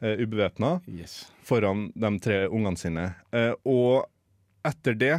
uh, 0.00 0.14
ubevæpna, 0.16 0.78
Yes. 0.88 1.26
foran 1.44 1.90
de 1.92 2.10
tre 2.24 2.38
ungene 2.48 2.80
sine. 2.80 3.04
Eh, 3.36 3.52
og 3.68 4.06
etter 4.64 4.96
det 4.96 5.12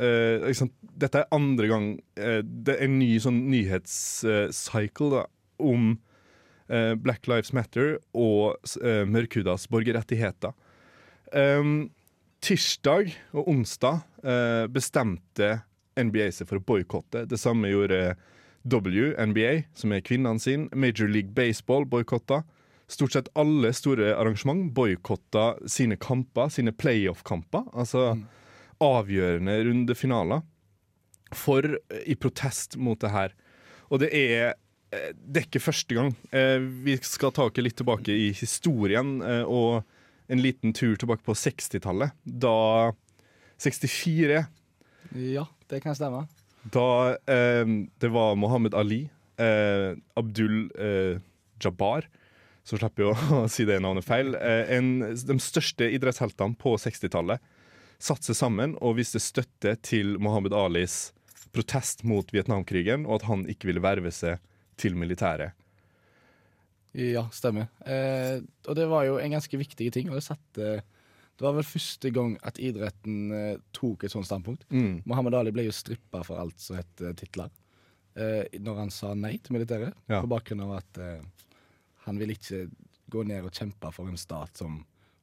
eh, 0.00 0.40
liksom, 0.46 0.70
Dette 0.80 1.20
er 1.20 1.28
andre 1.36 1.68
gang 1.68 1.88
eh, 2.16 2.40
det 2.40 2.78
er 2.78 2.86
en 2.86 2.96
ny 3.02 3.10
sånn 3.20 3.42
nyhetscycle 3.52 5.26
om 5.60 5.98
eh, 6.68 6.94
Black 6.96 7.28
Lives 7.28 7.52
Matter 7.52 7.98
og 8.16 8.56
uh, 8.80 9.04
mørkhudas 9.08 9.68
borgerrettigheter. 9.68 10.54
Um, 11.32 11.90
tirsdag 12.44 13.12
og 13.34 13.48
onsdag 13.50 14.02
uh, 14.24 14.66
bestemte 14.70 15.58
NBA 15.98 16.30
seg 16.34 16.48
for 16.50 16.60
å 16.60 16.64
boikotte. 16.64 17.24
Det 17.28 17.38
samme 17.40 17.70
gjorde 17.72 18.14
WNBA, 18.68 19.64
som 19.74 19.92
er 19.94 20.04
kvinnene 20.04 20.40
sin. 20.42 20.68
Major 20.74 21.10
League 21.10 21.34
Baseball 21.34 21.86
boikotta. 21.88 22.42
Stort 22.88 23.16
sett 23.16 23.28
alle 23.36 23.72
store 23.76 24.14
arrangement 24.16 24.70
boikotta 24.76 25.56
sine 25.68 25.98
kamper, 26.00 26.48
sine 26.52 26.72
playoff-kamper. 26.72 27.66
Altså 27.76 28.14
avgjørende 28.84 29.58
rundefinaler. 29.66 30.46
For 31.36 31.66
eh, 31.66 32.06
i 32.08 32.16
protest 32.16 32.78
mot 32.80 33.00
det 33.02 33.12
her. 33.12 33.34
Og 33.90 34.00
det 34.04 34.12
er 34.16 34.54
eh, 34.94 35.10
det 35.18 35.42
er 35.42 35.48
ikke 35.50 35.60
første 35.60 35.98
gang. 35.98 36.14
Vi 36.86 36.94
skal 37.04 37.34
ta 37.36 37.50
litt 37.60 37.76
tilbake 37.76 38.14
i 38.14 38.30
historien 38.32 39.18
og 39.44 39.82
en 40.28 40.42
liten 40.42 40.74
tur 40.76 40.96
tilbake 40.96 41.24
på 41.24 41.34
60-tallet. 41.36 42.14
Da 42.24 42.92
64 43.58 44.44
Ja, 45.32 45.46
det 45.68 45.80
kan 45.84 45.96
stemme. 45.96 46.26
Da 46.62 47.16
eh, 47.26 47.64
det 47.98 48.10
var 48.12 48.36
Mohammed 48.36 48.74
Ali, 48.74 49.06
eh, 49.40 49.96
Abdul 50.18 50.70
eh, 50.78 51.20
Jabbar 51.62 52.08
Så 52.64 52.76
slipper 52.76 53.06
jeg 53.06 53.14
å 53.14 53.44
si 53.52 53.64
det 53.68 53.80
navnet 53.80 54.06
feil. 54.06 54.34
Eh, 54.36 54.74
en, 54.76 54.90
de 55.14 55.38
største 55.42 55.88
idrettsheltene 55.96 56.58
på 56.60 56.76
60-tallet 56.76 57.40
satte 57.98 58.30
seg 58.30 58.38
sammen 58.38 58.76
og 58.78 58.98
viste 59.00 59.18
støtte 59.22 59.74
til 59.82 60.18
Mohammed 60.22 60.54
Alis 60.54 61.08
protest 61.50 62.04
mot 62.06 62.28
Vietnamkrigen, 62.34 63.06
og 63.08 63.18
at 63.18 63.28
han 63.30 63.46
ikke 63.50 63.70
ville 63.70 63.82
verve 63.82 64.12
seg 64.14 64.38
til 64.78 64.94
militæret. 64.94 65.56
Ja, 66.96 67.26
stemmer. 67.34 67.68
Eh, 67.84 68.40
og 68.68 68.74
det 68.78 68.86
var 68.88 69.04
jo 69.04 69.18
en 69.20 69.34
ganske 69.36 69.58
viktig 69.60 69.90
ting. 69.92 70.08
Og 70.10 70.16
det 70.18 70.24
satte 70.24 70.68
Det 71.38 71.44
var 71.44 71.52
vel 71.54 71.62
første 71.68 72.10
gang 72.10 72.32
at 72.42 72.56
idretten 72.58 73.30
eh, 73.30 73.56
tok 73.76 74.02
et 74.04 74.10
sånt 74.10 74.26
standpunkt. 74.26 74.64
Mm. 74.74 75.02
Mohammed 75.06 75.34
Ali 75.38 75.52
ble 75.54 75.68
jo 75.68 75.74
strippa 75.76 76.24
for 76.26 76.40
alt 76.42 76.58
som 76.58 76.76
het 76.80 77.00
eh, 77.04 77.12
titler. 77.14 77.50
Eh, 78.18 78.58
når 78.58 78.80
han 78.80 78.90
sa 78.90 79.12
nei 79.14 79.36
til 79.38 79.54
militæret, 79.54 79.94
Ja. 80.10 80.18
på 80.24 80.26
bakgrunn 80.32 80.64
av 80.64 80.72
at 80.80 80.98
eh, 80.98 81.20
han 82.08 82.18
ville 82.18 82.34
ikke 82.34 82.64
gå 83.12 83.22
ned 83.28 83.44
og 83.46 83.52
kjempe 83.54 83.92
for 83.94 84.08
en 84.10 84.18
stat 84.18 84.56
som 84.58 84.80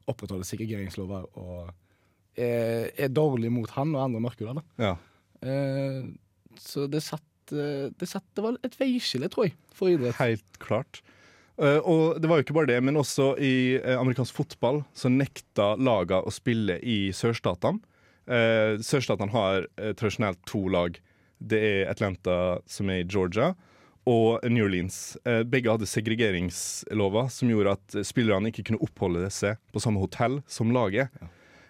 opprettholder 0.08 0.46
segregeringslover 0.48 1.26
og 1.36 1.74
er, 2.38 2.92
er 2.96 3.10
dårlig 3.12 3.52
mot 3.52 3.70
han 3.76 3.92
og 3.98 4.06
andre 4.06 4.22
mørkhudede. 4.24 4.64
Ja. 4.80 4.96
Eh, 5.44 6.08
så 6.62 6.88
det 6.88 7.04
satt, 7.04 7.22
det 7.52 8.08
satt 8.10 8.26
Det 8.34 8.42
var 8.42 8.56
et 8.64 8.80
veiskille, 8.80 9.28
tror 9.30 9.50
jeg, 9.50 9.58
for 9.76 9.92
idrett. 9.92 10.16
Helt 10.22 10.60
klart. 10.64 11.02
Eh, 11.56 11.80
og 11.80 12.20
det 12.20 12.30
var 12.30 12.40
jo 12.40 12.46
ikke 12.46 12.58
bare 12.58 12.72
det, 12.74 12.80
men 12.84 13.00
også 13.00 13.34
i 13.40 13.78
eh, 13.80 13.98
amerikansk 14.00 14.36
fotball 14.36 14.82
så 14.98 15.12
nekta 15.12 15.74
laga 15.80 16.22
å 16.22 16.34
spille 16.34 16.80
i 16.84 17.12
sørstatene. 17.16 17.82
Uh, 18.26 18.82
sørstatene 18.82 19.30
har 19.36 19.68
eh, 19.78 19.92
tradisjonelt 19.94 20.40
to 20.50 20.64
lag. 20.74 20.96
Det 21.38 21.60
er 21.62 21.92
Atlanta, 21.92 22.58
som 22.66 22.90
er 22.90 23.04
i 23.04 23.06
Georgia, 23.06 23.52
og 24.10 24.42
New 24.50 24.66
Orleans. 24.66 25.18
Eh, 25.30 25.44
begge 25.46 25.70
hadde 25.70 25.90
segregeringslover 25.90 27.30
som 27.34 27.52
gjorde 27.54 27.76
at 27.78 27.98
spillerne 28.06 28.50
ikke 28.50 28.66
kunne 28.70 28.82
oppholde 28.86 29.30
seg 29.34 29.62
på 29.74 29.82
samme 29.84 30.02
hotell 30.02 30.40
som 30.50 30.74
laget. 30.74 31.14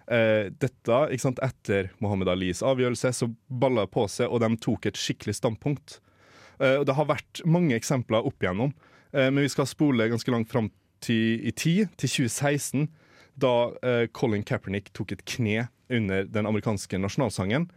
Eh, 0.06 0.52
dette, 0.62 0.98
sant, 1.18 1.40
etter 1.42 1.90
Mohammed 2.04 2.30
Alis 2.30 2.62
avgjørelse, 2.64 3.12
så 3.16 3.30
balla 3.48 3.86
det 3.86 3.94
på 3.94 4.04
seg, 4.10 4.30
og 4.30 4.42
de 4.44 4.52
tok 4.62 4.90
et 4.90 5.00
skikkelig 5.00 5.38
standpunkt. 5.40 5.98
Eh, 6.60 6.76
og 6.78 6.86
det 6.88 6.96
har 6.96 7.08
vært 7.08 7.42
mange 7.48 7.76
eksempler 7.76 8.26
opp 8.28 8.44
igjennom, 8.44 8.72
eh, 8.72 8.95
men 9.16 9.40
vi 9.40 9.48
skal 9.48 9.68
spole 9.68 10.10
ganske 10.12 10.32
langt 10.32 10.50
fram 10.52 10.66
til, 11.00 11.40
i 11.46 11.52
tid, 11.56 11.88
til 11.96 12.10
2016, 12.26 12.86
da 13.36 13.52
eh, 13.84 14.06
Colin 14.16 14.44
Kaepernick 14.46 14.92
tok 14.96 15.12
et 15.14 15.24
kne 15.28 15.68
under 15.92 16.26
den 16.28 16.48
amerikanske 16.48 16.98
nasjonalsangen 17.00 17.68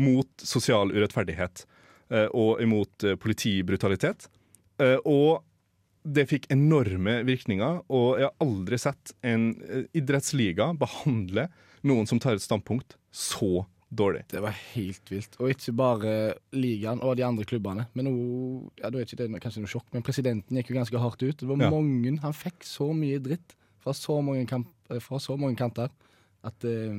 mot 0.00 0.44
sosial 0.44 0.92
urettferdighet 0.92 1.64
eh, 2.12 2.28
og 2.28 2.60
imot 2.64 3.06
eh, 3.06 3.16
politibrutalitet. 3.20 4.28
Eh, 4.82 4.98
og 5.04 5.42
det 6.06 6.28
fikk 6.30 6.50
enorme 6.54 7.22
virkninger, 7.26 7.80
og 7.90 8.20
jeg 8.20 8.28
har 8.28 8.44
aldri 8.44 8.78
sett 8.78 9.14
en 9.26 9.48
eh, 9.64 9.86
idrettsliga 9.96 10.72
behandle 10.78 11.48
noen 11.86 12.08
som 12.08 12.20
tar 12.22 12.36
et 12.36 12.44
standpunkt, 12.44 12.98
så 13.10 13.64
dårlig. 13.94 14.24
Det 14.28 14.40
var 14.42 14.54
helt 14.74 15.10
vilt. 15.12 15.36
Og 15.40 15.52
ikke 15.52 15.72
bare 15.78 16.14
ligaen 16.56 17.00
og 17.02 17.16
de 17.16 17.24
andre 17.26 17.44
klubbene. 17.46 17.86
Men 17.94 18.08
nå, 18.08 18.14
ja, 18.80 18.90
da 18.90 18.98
er 18.98 19.06
ikke 19.06 19.20
det 19.20 19.40
kanskje 19.44 19.62
noe 19.62 19.70
sjokk, 19.70 19.86
men 19.94 20.02
presidenten 20.06 20.58
gikk 20.58 20.72
jo 20.72 20.78
ganske 20.80 20.98
hardt 21.02 21.22
ut. 21.22 21.36
Det 21.38 21.46
var 21.48 21.56
Ja. 21.62 21.70
mange, 21.70 22.18
Han 22.20 22.32
fikk 22.32 22.64
så 22.66 22.92
mye 22.94 23.18
dritt 23.22 23.54
fra 23.80 23.92
så 23.94 24.20
mange, 24.22 24.46
kamp, 24.46 24.68
eh, 24.90 24.98
fra 24.98 25.18
så 25.18 25.36
mange 25.38 25.56
kanter 25.56 25.90
at 26.44 26.64
uh, 26.64 26.94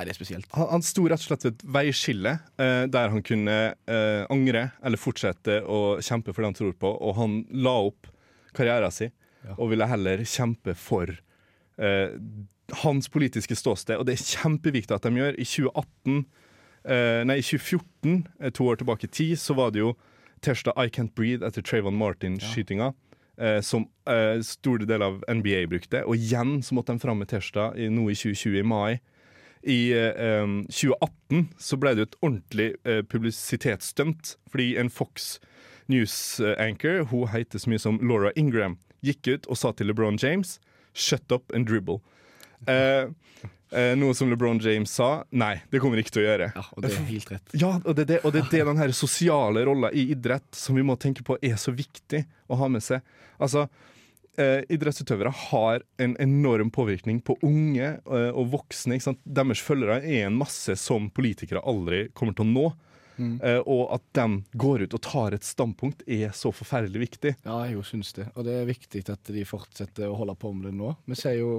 Nei, 0.00 0.04
det 0.06 0.12
er 0.14 0.16
spesielt. 0.16 0.46
Han, 0.56 0.66
han 0.70 0.82
sto 0.82 1.02
rett 1.08 1.20
og 1.20 1.26
slett 1.28 1.42
ved 1.44 1.54
et 1.58 1.64
veiskille 1.74 2.30
eh, 2.56 2.86
der 2.88 3.10
han 3.12 3.20
kunne 3.22 3.56
eh, 3.86 4.22
angre 4.32 4.70
eller 4.82 4.96
fortsette 4.96 5.58
å 5.68 6.00
kjempe 6.00 6.32
for 6.32 6.40
det 6.40 6.48
han 6.48 6.56
tror 6.56 6.72
på, 6.72 6.88
og 7.04 7.16
han 7.18 7.34
la 7.52 7.74
opp 7.90 8.06
karrieren 8.56 8.90
sin 8.92 9.12
Ja. 9.44 9.54
og 9.58 9.70
ville 9.70 9.86
heller 9.88 10.18
kjempe 10.24 10.74
for 10.76 11.08
eh, 11.80 12.16
hans 12.82 13.08
politiske 13.08 13.56
ståsted, 13.56 13.98
og 13.98 14.06
det 14.06 14.16
er 14.16 14.24
kjempeviktig 14.42 14.96
at 14.96 15.06
de 15.06 15.20
gjør. 15.20 15.36
I 15.36 15.46
2018, 15.46 16.24
eh, 16.84 17.20
nei, 17.26 17.38
i 17.40 17.44
2014, 17.44 18.26
eh, 18.40 18.50
to 18.50 18.66
år 18.70 18.80
tilbake 18.80 19.08
i 19.08 19.12
tid, 19.12 19.38
så 19.38 19.54
var 19.58 19.70
det 19.74 19.84
jo 19.84 19.94
tirsdag 20.42 20.76
I 20.76 20.88
Can't 20.88 21.14
Breathe 21.14 21.46
etter 21.46 21.62
Trayvon 21.62 21.98
Martin-skytinga. 21.98 22.92
Eh, 23.40 23.60
som 23.60 23.86
eh, 24.04 24.42
store 24.44 24.84
deler 24.84 25.06
av 25.06 25.22
NBA 25.28 25.64
brukte. 25.70 26.02
Og 26.04 26.18
igjen 26.18 26.58
så 26.62 26.76
måtte 26.76 26.92
de 26.92 27.00
fram 27.00 27.22
med 27.22 27.30
tirsdag 27.30 27.78
i, 27.80 27.88
nå 27.88 28.10
i 28.10 28.16
2020, 28.18 28.58
i 28.60 28.66
mai. 28.66 29.00
I 29.64 29.78
eh, 29.96 30.44
2018 30.68 31.46
så 31.56 31.78
ble 31.80 31.94
det 31.94 32.04
jo 32.04 32.08
et 32.10 32.18
ordentlig 32.20 32.68
eh, 32.84 33.00
publisitetsstunt, 33.00 34.34
fordi 34.52 34.74
en 34.80 34.92
Fox 34.92 35.38
News-anchor, 35.88 37.06
hun 37.10 37.28
heter 37.32 37.58
så 37.58 37.72
mye 37.72 37.80
som 37.80 37.96
Laura 38.04 38.34
Ingram, 38.36 38.76
gikk 39.00 39.32
ut 39.32 39.48
og 39.48 39.56
sa 39.56 39.72
til 39.72 39.88
LeBron 39.88 40.20
James 40.20 40.58
'shut 40.92 41.32
up 41.32 41.52
and 41.54 41.68
dribble'. 41.68 42.00
Eh, 42.66 43.08
eh, 43.70 43.92
noe 43.98 44.14
som 44.14 44.30
LeBron 44.30 44.60
James 44.60 44.92
sa. 44.92 45.10
Nei, 45.30 45.54
det 45.70 45.80
kommer 45.82 46.00
ikke 46.02 46.14
til 46.16 46.24
å 46.24 46.26
gjøre. 46.28 46.50
Ja, 46.56 46.64
og 46.74 46.84
det 46.84 46.90
er 46.92 47.06
helt 47.10 47.32
rett. 47.32 47.54
Ja, 47.54 47.72
og 47.78 47.94
det, 47.96 48.06
er 48.06 48.10
det, 48.12 48.18
og 48.24 48.34
det 48.34 48.44
er 48.44 48.50
det 48.56 48.64
den 48.72 48.82
her 48.82 48.96
sosiale 48.96 49.64
rolla 49.68 49.92
i 49.92 50.10
idrett 50.14 50.48
som 50.56 50.78
vi 50.78 50.84
må 50.86 50.98
tenke 51.00 51.24
på 51.26 51.38
er 51.40 51.56
så 51.60 51.74
viktig 51.74 52.24
å 52.50 52.60
ha 52.60 52.70
med 52.72 52.84
seg. 52.84 53.04
Altså, 53.40 53.66
eh, 54.40 54.60
Idrettsutøvere 54.72 55.32
har 55.50 55.84
en 56.02 56.16
enorm 56.20 56.70
påvirkning 56.74 57.22
på 57.24 57.38
unge 57.46 57.96
eh, 57.96 58.30
og 58.30 58.52
voksne. 58.56 58.98
Ikke 58.98 59.10
sant? 59.10 59.24
Deres 59.24 59.62
følgere 59.64 60.00
er 60.02 60.28
en 60.28 60.38
masse 60.40 60.76
som 60.80 61.10
politikere 61.14 61.64
aldri 61.64 62.08
kommer 62.16 62.36
til 62.36 62.48
å 62.48 62.52
nå. 62.52 62.68
Eh, 63.42 63.60
og 63.66 63.92
at 63.96 64.04
de 64.16 64.24
går 64.60 64.86
ut 64.86 64.96
og 64.96 65.02
tar 65.04 65.36
et 65.36 65.46
standpunkt, 65.46 66.02
er 66.08 66.32
så 66.36 66.52
forferdelig 66.54 67.02
viktig. 67.04 67.34
Ja, 67.44 67.60
jeg 67.66 67.76
jo 67.78 67.84
syns 67.86 68.12
det. 68.16 68.28
Og 68.34 68.46
det 68.48 68.54
er 68.60 68.68
viktig 68.68 69.04
at 69.12 69.30
de 69.34 69.44
fortsetter 69.48 70.08
å 70.10 70.16
holde 70.18 70.34
på 70.40 70.52
med 70.56 70.70
det 70.70 70.74
nå. 70.78 70.94
Vi 71.10 71.18
ser 71.18 71.38
jo 71.40 71.50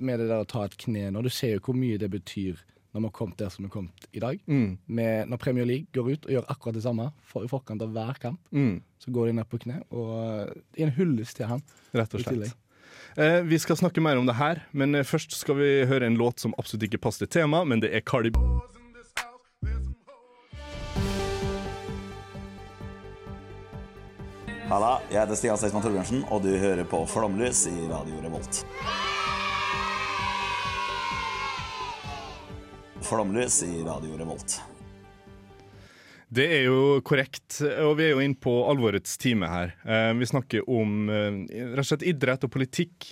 med 0.00 0.20
det 0.22 0.28
der 0.30 0.42
å 0.44 0.48
ta 0.48 0.64
et 0.68 0.76
kne 0.80 1.10
nå, 1.14 1.22
du 1.24 1.30
ser 1.32 1.56
jo 1.56 1.64
hvor 1.68 1.78
mye 1.78 2.00
det 2.00 2.10
betyr 2.12 2.58
når 2.94 3.00
vi 3.02 3.08
har 3.08 3.14
kommet 3.16 3.38
der 3.40 3.48
som 3.50 3.64
vi 3.64 3.66
har 3.66 3.74
kommet 3.74 4.04
i 4.14 4.20
dag. 4.22 4.36
Mm. 4.46 4.76
Med, 4.86 5.28
når 5.32 5.40
Premier 5.42 5.66
League 5.66 5.90
går 5.96 6.12
ut 6.12 6.26
og 6.28 6.34
gjør 6.36 6.44
akkurat 6.52 6.76
det 6.76 6.84
samme 6.84 7.08
for, 7.26 7.42
i 7.42 7.50
forkant 7.50 7.82
av 7.82 7.90
hver 7.90 8.20
kamp, 8.22 8.38
Mm, 8.54 8.76
så 9.02 9.10
går 9.10 9.26
de 9.26 9.32
ned 9.40 9.48
på 9.50 9.58
kne. 9.64 9.80
Og 9.90 10.12
eh, 10.22 10.52
i 10.78 10.84
en 10.86 10.94
hyllest 10.94 11.36
til 11.40 11.50
han. 11.50 11.64
rett 11.92 12.14
og 12.14 12.22
slett. 12.22 12.54
Eh, 13.18 13.40
vi 13.46 13.58
skal 13.58 13.76
snakke 13.78 14.02
mer 14.02 14.16
om 14.18 14.26
det 14.30 14.36
her, 14.38 14.62
men 14.70 14.94
eh, 14.94 15.02
først 15.06 15.34
skal 15.34 15.58
vi 15.58 15.72
høre 15.90 16.06
en 16.06 16.18
låt 16.18 16.38
som 16.42 16.54
absolutt 16.58 16.86
ikke 16.86 17.02
passer 17.02 17.26
til 17.26 17.40
temaet, 17.42 17.66
men 17.66 17.82
det 17.82 17.90
er 17.94 18.06
Cardi 18.06 18.30
Halla, 24.64 24.94
jeg 25.12 25.20
heter 25.20 25.36
Stian 25.36 25.58
Seisman 25.60 25.82
Torbjørnsen, 25.84 26.22
og 26.32 26.40
du 26.40 26.48
hører 26.56 26.86
på 26.88 27.02
Flomlys 27.04 27.66
i 27.68 27.74
Radio 27.90 28.16
Revolt. 28.24 28.62
Flomlys 33.04 33.58
i 33.66 33.82
Radio 33.84 34.16
Revolt. 34.16 34.54
Det 36.32 36.46
er 36.48 36.64
jo 36.70 37.02
korrekt, 37.04 37.58
og 37.60 37.92
vi 37.98 38.06
er 38.06 38.14
jo 38.14 38.22
inne 38.24 38.40
på 38.40 38.54
alvorets 38.70 39.20
time 39.20 39.50
her. 39.52 39.74
Eh, 39.84 40.14
vi 40.16 40.30
snakker 40.32 40.64
om 40.64 41.12
eh, 41.12 41.42
rett 41.74 41.84
og 41.84 41.90
slett 41.90 42.06
idrett 42.14 42.48
og 42.48 42.54
politikk 42.56 43.10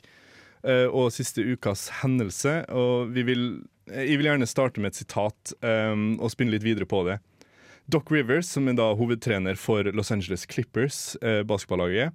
eh, 0.64 0.88
og 0.88 1.12
siste 1.12 1.44
ukas 1.44 1.90
hendelse. 2.00 2.62
Og 2.72 3.12
vi 3.12 3.26
vil, 3.28 3.44
jeg 3.92 4.16
vil 4.16 4.30
gjerne 4.30 4.48
starte 4.48 4.80
med 4.80 4.94
et 4.94 5.02
sitat 5.04 5.52
og 5.60 6.32
spinne 6.32 6.56
litt 6.56 6.64
videre 6.64 6.88
på 6.88 7.04
det. 7.12 7.20
Doc 7.90 8.10
Rivers, 8.12 8.48
som 8.48 8.68
er 8.70 8.76
da 8.78 8.92
hovedtrener 8.96 9.58
for 9.58 9.88
Los 9.96 10.12
Angeles 10.14 10.46
Clippers, 10.46 11.16
eh, 11.22 11.42
basketballaget, 11.42 12.12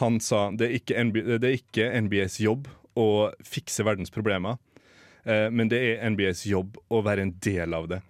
han 0.00 0.20
sa 0.24 0.46
det 0.56 0.68
er, 0.70 0.78
ikke 0.78 1.04
NBA, 1.04 1.38
det 1.42 1.48
er 1.50 1.58
ikke 1.58 1.90
NBAs 2.06 2.38
jobb 2.40 2.70
å 2.98 3.08
fikse 3.44 3.84
verdens 3.84 4.12
problemer, 4.12 4.56
eh, 5.24 5.50
men 5.52 5.68
det 5.68 5.82
er 5.90 6.08
NBAs 6.14 6.46
jobb 6.48 6.80
å 6.88 7.02
være 7.04 7.26
en 7.26 7.36
del 7.44 7.76
av 7.76 7.90
det 7.92 8.00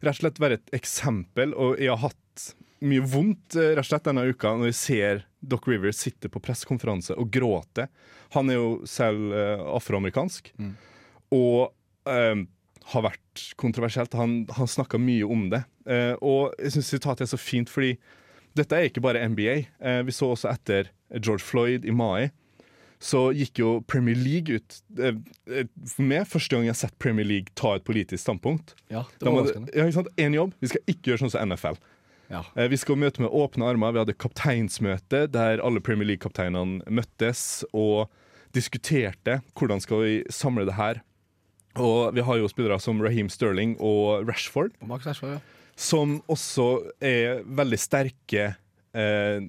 rett 0.00 0.18
og 0.18 0.22
slett 0.22 0.42
være 0.42 0.58
et 0.58 0.74
eksempel. 0.78 1.54
Og 1.58 1.78
jeg 1.80 1.92
har 1.92 2.02
hatt 2.08 2.46
mye 2.86 3.06
vondt 3.10 3.58
eh, 3.58 3.72
rett 3.74 3.86
og 3.86 3.90
slett 3.90 4.06
denne 4.08 4.26
uka 4.28 4.54
når 4.54 4.70
jeg 4.70 4.80
ser 4.80 5.24
Doc 5.40 5.66
Rivers 5.70 5.98
sitte 6.02 6.30
på 6.30 6.42
pressekonferanse 6.42 7.16
og 7.18 7.30
gråte. 7.34 7.88
Han 8.36 8.52
er 8.52 8.60
jo 8.60 8.70
selv 8.88 9.34
eh, 9.34 9.64
afroamerikansk 9.74 10.52
og 11.34 11.70
eh, 12.10 12.44
har 12.92 13.02
vært 13.04 13.42
kontroversielt. 13.60 14.14
Han, 14.16 14.46
han 14.56 14.66
snakka 14.70 14.98
mye 15.02 15.26
om 15.28 15.48
det. 15.52 15.62
Eh, 15.86 16.14
og 16.24 16.54
jeg 16.58 16.72
syns 16.76 16.88
sitatet 16.94 17.26
er 17.26 17.32
så 17.34 17.40
fint, 17.40 17.68
fordi 17.72 17.96
dette 18.56 18.74
er 18.78 18.88
ikke 18.88 19.02
bare 19.04 19.20
NBA. 19.28 19.56
Eh, 19.80 20.02
vi 20.08 20.14
så 20.16 20.30
også 20.34 20.50
etter 20.54 20.88
George 21.20 21.44
Floyd 21.44 21.84
i 21.88 21.92
mai 21.94 22.30
så 22.98 23.28
gikk 23.30 23.60
jo 23.60 23.68
Premier 23.86 24.16
League 24.18 24.56
ut 24.58 24.78
eh, 24.98 25.14
eh, 25.54 25.68
For 25.86 26.02
meg, 26.02 26.24
første 26.26 26.50
gang 26.56 26.64
jeg 26.66 26.72
har 26.72 26.78
sett 26.80 26.96
Premier 26.98 27.28
League 27.28 27.52
ta 27.54 27.76
et 27.78 27.84
politisk 27.86 28.24
standpunkt. 28.24 28.72
Ja, 28.90 29.04
det 29.20 29.30
var 29.30 29.46
det- 29.46 29.70
ja, 29.76 29.84
ikke 29.86 29.94
sant? 30.00 30.08
En 30.18 30.34
jobb. 30.34 30.56
Vi 30.58 30.66
skal 30.72 30.82
ikke 30.90 31.12
gjøre 31.12 31.20
sånn 31.22 31.30
som 31.30 31.44
NFL. 31.52 31.78
Ja. 32.28 32.40
Eh, 32.56 32.66
Vi 32.72 32.76
skal 32.76 32.98
møte 32.98 33.22
med 33.22 33.30
åpne 33.30 33.68
armer. 33.70 33.92
Vi 33.94 34.02
hadde 34.02 34.16
kapteinsmøte 34.18 35.28
der 35.30 35.62
alle 35.62 35.78
Premier 35.80 36.08
League-kapteinene 36.10 36.82
møttes 36.90 37.62
og 37.72 38.08
diskuterte 38.52 39.38
hvordan 39.54 39.80
skal 39.80 40.02
vi 40.02 40.16
samle 40.34 40.66
det 40.66 40.74
her. 40.74 40.98
Og 41.76 42.14
vi 42.16 42.24
har 42.24 42.38
jo 42.40 42.48
spillere 42.50 42.78
som 42.82 43.00
Raheem 43.04 43.28
Sterling 43.30 43.76
og 43.84 44.26
Rashford, 44.28 44.72
Rashford, 44.88 45.36
ja. 45.36 45.72
som 45.76 46.18
også 46.30 46.68
er 47.04 47.44
veldig 47.44 47.78
sterke 47.78 48.46
eh, 48.96 49.40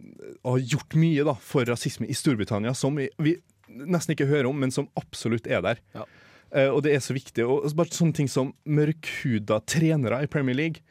og 0.43 0.51
har 0.57 0.65
gjort 0.75 0.97
mye 0.99 1.25
da, 1.25 1.35
for 1.41 1.65
rasisme 1.69 2.09
i 2.09 2.17
Storbritannia, 2.17 2.75
som 2.77 2.99
vi, 2.99 3.07
vi 3.17 3.37
nesten 3.69 4.13
ikke 4.15 4.29
hører 4.29 4.49
om, 4.49 4.59
men 4.59 4.73
som 4.73 4.89
absolutt 4.99 5.47
er 5.49 5.63
der. 5.65 5.81
Ja. 5.95 6.05
Eh, 6.51 6.69
og 6.69 6.83
det 6.85 6.95
er 6.95 7.03
så 7.03 7.15
viktig. 7.15 7.45
Og 7.45 7.65
bare 7.77 7.93
sånne 7.93 8.17
ting 8.17 8.29
som 8.31 8.53
mørkhuda 8.65 9.61
trenere 9.69 10.23
i 10.25 10.29
Premier 10.31 10.57
League. 10.57 10.85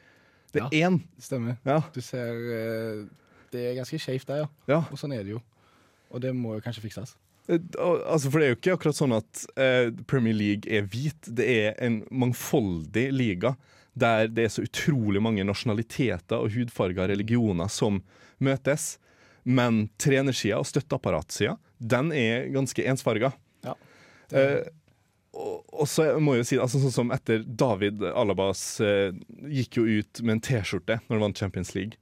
Det 0.53 0.63
er 0.65 0.75
én. 0.87 0.99
Stemmer. 1.21 1.59
Ja. 1.67 1.81
Du 1.93 2.01
ser 2.01 2.33
eh, 2.33 3.07
Det 3.53 3.65
er 3.65 3.75
ganske 3.77 3.99
skeivt 4.01 4.27
der, 4.29 4.43
ja. 4.43 4.51
Ja. 4.69 4.83
Og 4.89 4.99
sånn 5.01 5.13
er 5.13 5.25
det 5.25 5.35
jo. 5.35 5.41
Og 6.09 6.21
det 6.23 6.33
må 6.37 6.55
jo 6.57 6.63
kanskje 6.65 6.83
fikses. 6.85 7.15
Altså, 7.49 8.29
for 8.29 8.37
det 8.37 8.45
er 8.45 8.51
jo 8.53 8.59
ikke 8.59 8.73
akkurat 8.77 8.97
sånn 8.97 9.15
at 9.17 9.43
eh, 9.57 9.89
Premier 10.09 10.35
League 10.37 10.69
er 10.69 10.85
hvit. 10.91 11.17
Det 11.25 11.47
er 11.49 11.77
en 11.81 12.03
mangfoldig 12.13 13.07
liga 13.15 13.55
der 13.99 14.29
det 14.31 14.45
er 14.45 14.51
så 14.53 14.63
utrolig 14.63 15.21
mange 15.23 15.43
nasjonaliteter 15.47 16.39
og 16.39 16.53
hudfarger 16.53 17.07
og 17.07 17.13
religioner 17.13 17.71
som 17.73 18.01
møtes. 18.43 18.97
Men 19.43 19.87
trenersida 20.01 20.59
og 20.59 20.67
støtteapparatsida, 20.69 21.55
den 21.79 22.11
er 22.15 22.49
ganske 22.53 22.85
ensfarga. 22.91 23.31
Ja. 23.65 23.73
Eh, 24.29 24.67
og, 25.33 25.63
og 25.73 25.87
så 25.89 26.05
må 26.21 26.35
jeg 26.35 26.43
jo 26.43 26.47
si 26.49 26.57
altså 26.61 26.81
Sånn 26.81 26.93
som 26.93 27.11
etter 27.13 27.43
David 27.45 28.01
Alabas 28.11 28.61
eh, 28.83 29.15
gikk 29.49 29.79
jo 29.79 29.85
ut 29.99 30.21
med 30.23 30.37
en 30.37 30.43
T-skjorte 30.45 30.99
når 31.05 31.15
han 31.15 31.25
vant 31.27 31.41
Champions 31.41 31.73
League. 31.77 31.97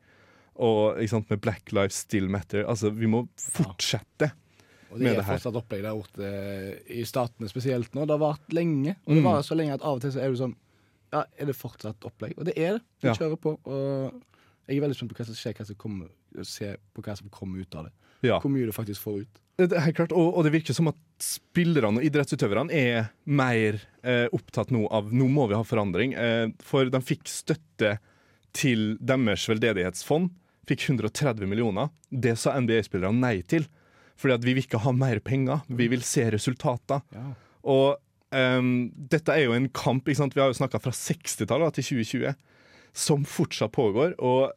Og 0.58 0.98
sant, 1.12 1.30
med 1.30 1.40
Black 1.44 1.72
Lives 1.76 2.02
Still 2.08 2.32
Matter. 2.34 2.66
Altså, 2.66 2.90
vi 2.90 3.10
må 3.10 3.28
fortsette. 3.38 4.32
Og 4.92 5.00
det 5.00 5.12
er 5.18 5.24
fortsatt 5.28 5.56
opplegg 5.60 5.82
der 5.84 5.96
borte 5.98 6.24
eh, 6.24 6.78
i 7.00 7.04
statene 7.08 7.50
spesielt 7.52 7.94
nå. 7.98 8.06
Det 8.08 8.16
har 8.16 8.22
vart 8.24 8.54
lenge. 8.56 8.96
Og 9.06 9.14
det 9.16 9.22
Mm. 9.24 9.28
varer 9.28 9.44
så 9.44 9.56
lenge 9.58 9.74
at 9.74 9.82
av 9.84 9.96
og 9.98 10.02
til 10.02 10.12
så 10.12 10.22
er 10.24 10.32
du 10.32 10.38
sånn 10.38 10.56
Ja, 11.14 11.24
er 11.40 11.46
det 11.46 11.56
fortsatt 11.56 12.04
opplegg? 12.04 12.34
Og 12.38 12.46
det 12.46 12.58
er 12.58 12.74
det. 12.78 12.82
vi 13.02 13.08
Ja. 13.08 13.14
kjører 13.16 13.38
på. 13.40 13.58
Og 13.66 14.14
jeg 14.68 14.78
er 14.78 14.82
veldig 14.82 14.96
spent 14.96 15.12
på 15.14 15.16
hva 15.16 15.26
som 15.26 15.36
skjer, 15.36 15.54
hva 15.56 15.66
som 15.66 15.76
kommer, 15.76 16.08
se 16.44 16.76
på 16.94 17.02
hva 17.02 17.16
som 17.18 17.30
kommer 17.30 17.62
ut 17.62 17.76
av 17.76 17.86
det. 17.86 17.92
Ja. 18.24 18.40
Hvor 18.40 18.50
mye 18.52 18.66
du 18.66 18.72
faktisk 18.74 19.00
får 19.02 19.22
ut. 19.22 19.40
Det 19.58 19.72
er 19.74 19.92
klart, 19.94 20.12
og, 20.12 20.36
og 20.38 20.44
det 20.44 20.52
virker 20.54 20.74
som 20.76 20.88
at 20.90 20.96
spillerne 21.20 21.98
og 21.98 22.04
idrettsutøverne 22.04 22.70
er 22.72 23.10
mer 23.26 23.80
eh, 24.04 24.28
opptatt 24.32 24.70
nå 24.70 24.86
av 24.92 25.12
nå 25.12 25.28
må 25.32 25.48
vi 25.50 25.56
ha 25.56 25.64
forandring. 25.64 26.14
Eh, 26.14 26.48
for 26.60 26.86
de 26.86 27.00
fikk 27.02 27.24
støtte 27.26 27.98
til 28.54 28.98
deres 29.00 29.48
veldedighetsfond. 29.48 30.30
Fikk 30.68 30.84
130 30.90 31.48
millioner. 31.48 31.90
Det 32.12 32.36
sa 32.38 32.52
NBA-spillerne 32.60 33.18
nei 33.18 33.42
til. 33.48 33.66
Fordi 34.18 34.34
at 34.38 34.46
vi 34.46 34.56
vil 34.58 34.66
ikke 34.66 34.82
ha 34.82 34.94
mer 34.96 35.20
penger, 35.22 35.64
vi 35.70 35.88
vil 35.92 36.04
se 36.06 36.26
resultater. 36.34 37.04
Ja. 37.14 37.28
Og 37.70 38.00
um, 38.34 38.72
dette 39.12 39.34
er 39.34 39.46
jo 39.46 39.54
en 39.54 39.70
kamp, 39.70 40.08
ikke 40.08 40.22
sant? 40.24 40.36
vi 40.38 40.42
har 40.42 40.50
jo 40.50 40.58
snakka 40.58 40.82
fra 40.82 40.94
60-tallet 40.96 41.78
til 41.78 41.90
2020, 42.02 42.34
som 42.98 43.26
fortsatt 43.30 43.76
pågår. 43.76 44.16
Og 44.18 44.50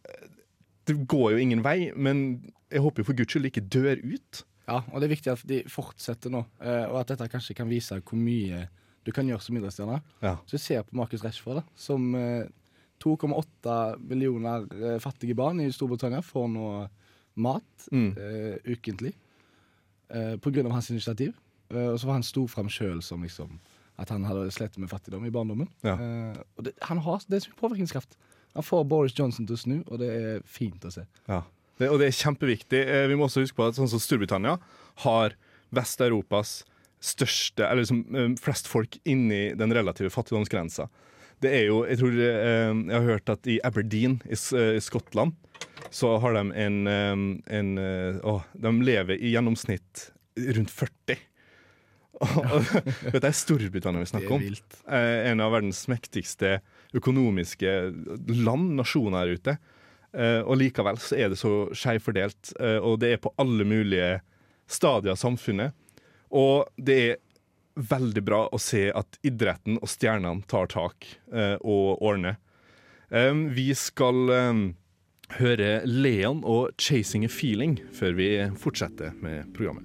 det 0.89 0.97
går 1.11 1.35
jo 1.35 1.43
ingen 1.43 1.65
vei, 1.67 1.91
men 1.93 2.41
jeg 2.73 2.83
håper 2.85 3.03
jo 3.03 3.11
for 3.11 3.19
guds 3.19 3.35
skyld 3.35 3.51
ikke 3.51 3.67
dør 3.69 4.01
ut. 4.01 4.45
Ja, 4.71 4.81
og 4.93 5.01
det 5.03 5.09
er 5.09 5.17
viktig 5.17 5.33
at 5.33 5.43
de 5.51 5.61
fortsetter 5.69 6.33
nå, 6.33 6.45
eh, 6.63 6.85
og 6.87 7.01
at 7.03 7.13
dette 7.13 7.27
kanskje 7.33 7.57
kan 7.59 7.69
vise 7.71 7.99
hvor 7.99 8.19
mye 8.19 8.69
du 9.05 9.11
kan 9.17 9.27
gjøre 9.29 9.43
som 9.43 9.57
idrettsstjerne. 9.59 9.99
Ja. 10.23 10.37
Så 10.47 10.57
jeg 10.57 10.65
ser 10.65 10.85
på 10.87 10.97
Marcus 11.01 11.25
Rashford, 11.25 11.61
da, 11.61 11.65
som 11.75 12.11
eh, 12.15 12.47
2,8 13.03 13.77
millioner 14.05 14.67
eh, 14.77 14.99
fattige 15.03 15.35
barn 15.39 15.61
i 15.65 15.71
Storbritannia 15.73 16.23
får 16.25 16.49
nå 16.53 16.71
mat 17.41 17.87
Mm. 17.91 18.11
uh, 18.19 18.57
ukentlig 18.69 19.15
eh, 20.11 20.65
av 20.67 20.73
hans 20.73 20.91
initiativ. 20.91 21.37
Eh, 21.71 21.93
og 21.93 22.01
så 22.01 22.07
var 22.09 22.19
han 22.19 22.27
sto 22.27 22.47
fram 22.51 22.69
sjøl 22.69 23.03
som 23.03 23.23
liksom 23.23 23.59
at 24.01 24.09
han 24.09 24.25
hadde 24.25 24.49
slitt 24.55 24.79
med 24.81 24.89
fattigdom 24.89 25.27
i 25.29 25.33
barndommen. 25.35 25.69
Ja. 25.85 25.95
Eh, 26.01 26.43
og 26.57 26.65
det, 26.67 26.75
han 26.89 27.03
har 27.05 27.21
det 27.29 27.37
er 27.37 27.45
så 27.45 27.53
mye 27.53 27.61
påvirkningskraft. 27.61 28.17
Han 28.57 28.67
får 28.67 28.87
Boris 28.91 29.15
Johnson 29.19 29.47
til 29.47 29.59
å 29.59 29.61
snu, 29.61 29.77
og 29.87 30.01
det 30.03 30.09
er 30.11 30.47
fint 30.49 30.85
å 30.89 30.93
se. 30.95 31.05
Ja. 31.29 31.43
Det, 31.81 31.89
og 31.89 32.01
det 32.01 32.11
er 32.11 32.17
kjempeviktig. 32.17 32.81
Eh, 32.81 33.07
Vi 33.09 33.17
må 33.17 33.29
også 33.29 33.45
huske 33.45 33.57
på 33.61 33.69
at 33.69 33.79
sånn 33.79 33.91
som 33.93 34.03
Storbritannia 34.03 34.57
har 35.05 35.37
Vest-Europas 35.77 36.63
største, 37.01 37.65
eller 37.65 37.85
liksom 37.85 38.03
eh, 38.17 38.35
flest 38.41 38.69
folk 38.69 38.99
inni 39.09 39.51
den 39.57 39.73
relative 39.77 40.13
fattigdomsgrensa. 40.13 40.89
Det 41.41 41.53
er 41.57 41.69
jo, 41.71 41.85
jeg 41.89 42.01
tror 42.03 42.19
eh, 42.21 42.73
jeg 42.75 42.97
har 42.97 43.07
hørt 43.07 43.33
at 43.33 43.49
i 43.49 43.61
Aberdeen 43.65 44.19
i 44.29 44.37
Skottland 44.85 45.37
så 45.91 46.19
har 46.19 46.33
de 46.33 46.53
en, 46.53 46.87
en 47.47 47.79
eh, 47.79 48.21
å, 48.23 48.41
De 48.53 48.73
lever 48.85 49.19
i 49.19 49.33
gjennomsnitt 49.35 50.11
rundt 50.39 50.71
40. 50.71 51.19
Og 52.21 53.15
Dette 53.17 53.27
er 53.27 53.37
Storbritannia 53.37 54.05
vi 54.05 54.11
snakker 54.13 54.31
er 54.31 54.37
om. 54.37 54.45
Eh, 54.87 55.19
en 55.33 55.43
av 55.43 55.55
verdens 55.57 55.83
mektigste 55.91 56.61
økonomiske 56.97 57.73
land, 58.45 58.75
nasjoner 58.79 59.25
her 59.25 59.41
ute. 59.41 59.57
Eh, 60.11 60.41
og 60.43 60.59
likevel 60.59 60.99
så 61.03 61.19
er 61.19 61.31
det 61.31 61.39
så 61.39 61.53
skjevfordelt, 61.71 62.53
fordelt, 62.53 62.85
og 62.87 62.97
det 63.03 63.13
er 63.15 63.21
på 63.23 63.31
alle 63.39 63.67
mulige 63.67 64.13
stadier 64.71 65.15
av 65.15 65.21
samfunnet. 65.21 65.75
Og 66.35 66.71
det 66.79 66.99
er 67.09 67.21
veldig 67.91 68.23
bra 68.27 68.45
å 68.51 68.59
se 68.63 68.89
at 68.95 69.19
idretten 69.27 69.79
og 69.81 69.91
stjernene 69.91 70.47
tar 70.51 70.67
tak 70.71 71.07
og 71.63 72.03
ordner. 72.03 72.37
Vi 73.55 73.69
skal 73.79 74.19
høre 75.39 75.83
Leon 75.87 76.43
og 76.45 76.71
'Chasing 76.77 77.25
a 77.25 77.29
Feeling' 77.29 77.79
før 77.95 78.15
vi 78.17 78.29
fortsetter 78.59 79.13
med 79.23 79.53
programmet. 79.55 79.85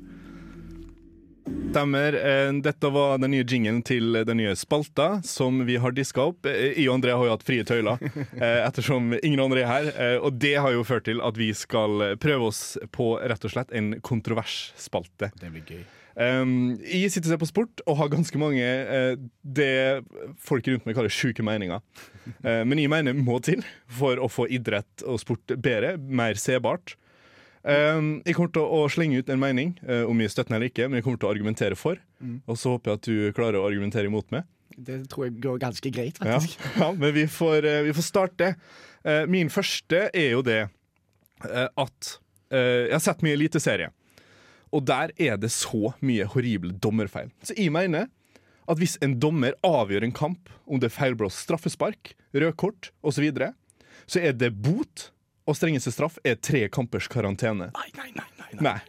Stemmer. 1.69 2.13
Eh, 2.17 2.51
Dette 2.65 2.89
var 2.89 3.17
den 3.21 3.31
nye 3.35 3.43
jingen 3.45 3.83
til 3.85 4.13
den 4.25 4.37
nye 4.37 4.55
spalta 4.57 5.21
som 5.23 5.59
vi 5.67 5.75
har 5.77 5.91
diska 5.93 6.23
opp. 6.31 6.45
I 6.47 6.73
Jeg 6.81 6.87
og 6.89 6.95
André 6.97 7.13
har 7.13 7.25
jo 7.27 7.35
hatt 7.35 7.43
frie 7.45 7.63
tøyler, 7.67 7.99
eh, 8.41 8.65
ettersom 8.65 9.13
ingen 9.21 9.39
andre 9.43 9.61
er 9.61 9.67
her. 9.69 9.91
Eh, 9.93 10.17
Og 10.25 10.39
det 10.39 10.55
har 10.57 10.71
jo 10.73 10.83
ført 10.83 11.05
til 11.05 11.21
at 11.21 11.37
vi 11.37 11.51
skal 11.53 12.15
prøve 12.17 12.47
oss 12.49 12.77
på 12.91 13.19
rett 13.21 13.45
og 13.45 13.51
slett 13.53 13.71
en 13.77 13.99
kontroversspalte. 14.01 15.29
Det 15.39 15.51
blir 15.53 15.61
gøy. 15.69 15.83
Um, 16.15 16.77
jeg 16.79 17.11
sitter 17.11 17.27
og 17.27 17.33
ser 17.33 17.39
på 17.41 17.47
sport 17.49 17.81
og 17.83 17.97
har 17.99 18.11
ganske 18.13 18.39
mange 18.39 18.63
uh, 18.63 19.17
det 19.43 20.03
folk 20.39 20.67
rundt 20.69 20.85
meg 20.87 20.95
kaller 20.95 21.11
sjuke 21.11 21.43
meninger. 21.43 21.81
Uh, 22.39 22.63
men 22.67 22.79
jeg 22.79 22.91
mener 22.91 23.17
må 23.17 23.41
til 23.43 23.65
for 23.91 24.21
å 24.23 24.29
få 24.31 24.47
idrett 24.47 25.03
og 25.03 25.19
sport 25.19 25.57
bedre, 25.59 25.95
mer 25.99 26.39
sebart. 26.39 26.95
Um, 27.65 28.21
jeg 28.23 28.37
kommer 28.37 28.53
til 28.55 28.63
å 28.77 28.85
slenge 28.93 29.19
ut 29.19 29.31
en 29.33 29.41
mening, 29.41 29.73
uh, 29.89 30.05
om 30.07 30.19
jeg 30.23 30.31
støtter 30.31 30.55
eller 30.55 30.69
ikke, 30.69 30.87
men 30.87 31.01
jeg 31.01 31.07
kommer 31.07 31.19
til 31.19 31.27
å 31.27 31.33
argumentere 31.33 31.79
for. 31.79 31.99
Mm. 32.21 32.37
Og 32.45 32.59
så 32.61 32.75
håper 32.75 32.93
jeg 32.93 33.01
at 33.01 33.09
du 33.09 33.35
klarer 33.35 33.59
å 33.59 33.67
argumentere 33.67 34.07
imot 34.07 34.31
meg. 34.35 34.47
Det 34.75 35.01
tror 35.11 35.27
jeg 35.27 35.39
går 35.43 35.59
ganske 35.63 35.91
greit, 35.91 36.19
faktisk. 36.21 36.55
ja 36.81 36.91
men 36.95 37.11
vi 37.15 37.25
får, 37.31 37.67
vi 37.87 37.95
får 37.95 38.07
starte. 38.07 38.53
Min 39.31 39.51
første 39.53 40.07
er 40.09 40.31
jo 40.33 40.41
det 40.43 40.63
at 41.45 42.09
Jeg 42.49 42.91
har 42.91 43.03
sett 43.03 43.21
mye 43.23 43.35
eliteserie, 43.37 43.91
og 44.75 44.83
der 44.87 45.13
er 45.15 45.39
det 45.39 45.51
så 45.55 45.93
mye 46.03 46.27
horrible 46.33 46.75
dommerfeil. 46.83 47.31
Så 47.45 47.55
jeg 47.55 47.71
mener 47.71 48.09
at 48.65 48.81
hvis 48.81 48.97
en 49.05 49.15
dommer 49.21 49.55
avgjør 49.65 50.07
en 50.07 50.15
kamp, 50.15 50.49
om 50.65 50.81
det 50.81 50.89
er 50.89 50.95
feilblåst 50.95 51.45
straffespark, 51.45 52.15
rød 52.33 52.55
kort 52.59 52.91
osv., 53.01 53.15
så, 53.15 53.23
videre, 53.23 53.51
så 54.09 54.23
er 54.25 54.35
det 54.35 54.51
bot, 54.57 55.09
og 55.45 55.57
strengeste 55.57 55.93
straff 55.93 56.17
er 56.25 56.39
tre 56.41 56.65
kampers 56.73 57.07
karantene. 57.11 57.69
Nei, 57.75 57.89
nei, 57.97 58.09
nei. 58.17 58.29
nei, 58.41 58.61
Nei. 58.65 58.79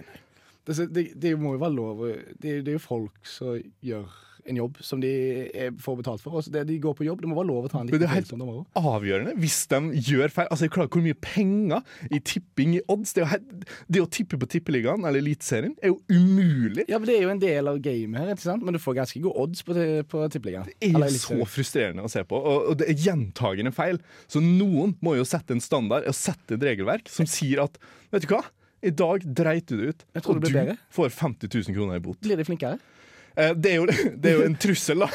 Det, 0.66 0.74
det, 0.90 1.02
det 1.22 1.34
må 1.38 1.52
jo 1.54 1.60
være 1.62 1.74
lov 1.76 2.00
det, 2.42 2.56
det 2.66 2.72
er 2.72 2.74
jo 2.74 2.82
folk 2.82 3.28
som 3.30 3.60
gjør 3.86 4.08
en 4.50 4.60
jobb 4.60 4.78
som 4.84 5.00
de 5.02 5.10
er, 5.50 5.74
får 5.82 5.98
betalt 6.00 6.22
for. 6.24 6.38
Også 6.40 6.52
det, 6.54 6.64
de 6.68 6.78
går 6.82 6.96
på 6.98 7.06
jobb, 7.06 7.22
det 7.22 7.30
må 7.30 7.36
være 7.38 7.50
lov 7.50 7.68
å 7.68 7.70
ta 7.72 7.80
en 7.80 7.88
liten 7.88 8.02
det 8.02 8.08
er 8.08 8.14
helt 8.14 8.30
som 8.30 8.42
avgjørende 8.76 9.34
hvis 9.42 9.58
de 9.72 9.80
gjør 10.08 10.32
feil. 10.34 10.48
Altså, 10.50 10.66
jeg 10.66 10.74
klarer 10.76 10.92
hvor 10.94 11.04
mye 11.04 11.18
penger 11.22 12.10
i 12.10 12.20
tipping 12.20 12.76
i 12.78 12.82
odds 12.92 13.14
Det, 13.16 13.26
helt, 13.30 13.54
det 13.92 14.02
å 14.02 14.08
tippe 14.18 14.38
på 14.40 14.48
Tippeligaen 14.56 15.04
eller 15.06 15.22
Eliteserien 15.22 15.76
er 15.82 15.92
jo 15.94 16.00
umulig. 16.12 16.86
Ja, 16.90 17.00
men 17.00 17.08
Det 17.10 17.16
er 17.18 17.26
jo 17.26 17.32
en 17.34 17.42
del 17.42 17.70
av 17.72 17.80
gamet 17.84 18.36
her, 18.36 18.60
men 18.62 18.76
du 18.76 18.82
får 18.82 18.98
ganske 19.00 19.22
gode 19.24 19.46
odds 19.46 19.64
på, 19.66 19.76
på 20.10 20.26
Tippeligaen. 20.34 20.68
Det 20.80 20.92
er 20.92 21.16
så 21.20 21.38
frustrerende 21.50 22.06
å 22.06 22.12
se 22.12 22.22
på, 22.26 22.38
og, 22.38 22.70
og 22.72 22.80
det 22.82 22.90
er 22.92 23.00
gjentagende 23.08 23.72
feil. 23.76 24.00
Så 24.30 24.42
noen 24.44 24.96
må 25.04 25.16
jo 25.18 25.26
sette 25.28 25.56
en 25.56 25.64
standard 25.64 26.06
og 26.06 26.16
sette 26.16 26.56
et 26.58 26.68
regelverk 26.70 27.10
som 27.12 27.28
sier 27.28 27.64
at 27.66 27.80
Vet 28.12 28.22
du 28.22 28.30
hva? 28.30 28.44
I 28.86 28.92
dag 28.94 29.24
dreit 29.24 29.66
du 29.66 29.80
det 29.80 29.88
ut, 29.88 30.04
og 30.22 30.38
du 30.38 30.46
bedre. 30.46 30.76
får 30.94 31.10
50 31.16 31.50
000 31.50 31.74
kroner 31.74 31.98
i 31.98 32.02
bot. 32.04 32.20
Blir 32.22 32.38
de 32.38 32.44
flinkere? 32.46 32.78
Eh, 33.36 33.52
Det 33.54 33.72
er, 33.72 33.76
jo, 33.80 33.86
det 34.22 34.30
er 34.32 34.38
jo 34.40 34.44
en 34.48 34.56
trussel, 34.60 35.02
da. 35.04 35.08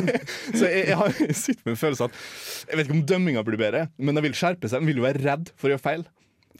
Så 0.58 0.64
jeg, 0.66 0.86
jeg 0.90 0.96
har 0.98 1.12
jeg 1.26 1.36
sitter 1.38 1.62
med 1.68 1.74
en 1.76 1.80
følelse 1.82 2.08
at 2.10 2.22
Jeg 2.70 2.78
vet 2.80 2.88
ikke 2.88 2.96
om 2.98 3.04
dømminga 3.12 3.44
blir 3.46 3.60
bedre, 3.60 3.84
men 3.98 4.18
de 4.18 4.24
vil 4.28 4.34
skjerpe 4.36 4.70
seg. 4.70 4.82
De 4.82 4.90
vil 4.90 5.02
jo 5.02 5.06
være 5.06 5.22
redd 5.24 5.52
for 5.56 5.70
å 5.70 5.74
gjøre 5.76 5.84
feil. 5.84 6.06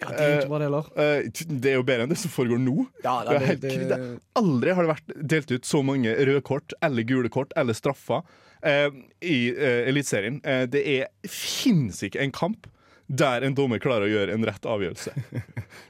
Ja, 0.01 0.09
Det 0.17 0.25
er 0.25 0.35
ikke 0.39 0.49
bra, 0.49 0.59
det 0.63 0.69
heller. 0.71 0.87
Eh, 0.97 1.47
Det 1.61 1.73
er 1.73 1.75
jo 1.77 1.87
bedre 1.89 2.07
enn 2.07 2.13
det 2.15 2.21
som 2.23 2.33
foregår 2.33 2.61
nå. 2.63 2.87
Ja, 3.05 3.19
Det 3.29 3.59
det, 3.61 3.99
Aldri 4.41 4.73
har 4.77 4.87
det 4.87 4.93
vært 4.95 5.17
delt 5.35 5.51
ut 5.53 5.69
så 5.69 5.83
mange 5.85 6.15
røde 6.17 6.41
kort 6.47 6.73
eller 6.81 7.05
gule 7.05 7.29
kort 7.33 7.53
eller 7.61 7.77
straffer 7.77 8.23
eh, 8.65 8.89
i 9.21 9.41
eh, 9.53 9.89
Eliteserien. 9.91 10.39
Eh, 10.45 10.65
det 10.73 10.85
fins 11.29 12.01
ikke 12.07 12.23
en 12.25 12.33
kamp 12.33 12.71
der 13.11 13.43
en 13.43 13.57
dommer 13.59 13.81
klarer 13.83 14.07
å 14.07 14.13
gjøre 14.13 14.37
en 14.39 14.45
rett 14.47 14.63
avgjørelse. 14.71 15.11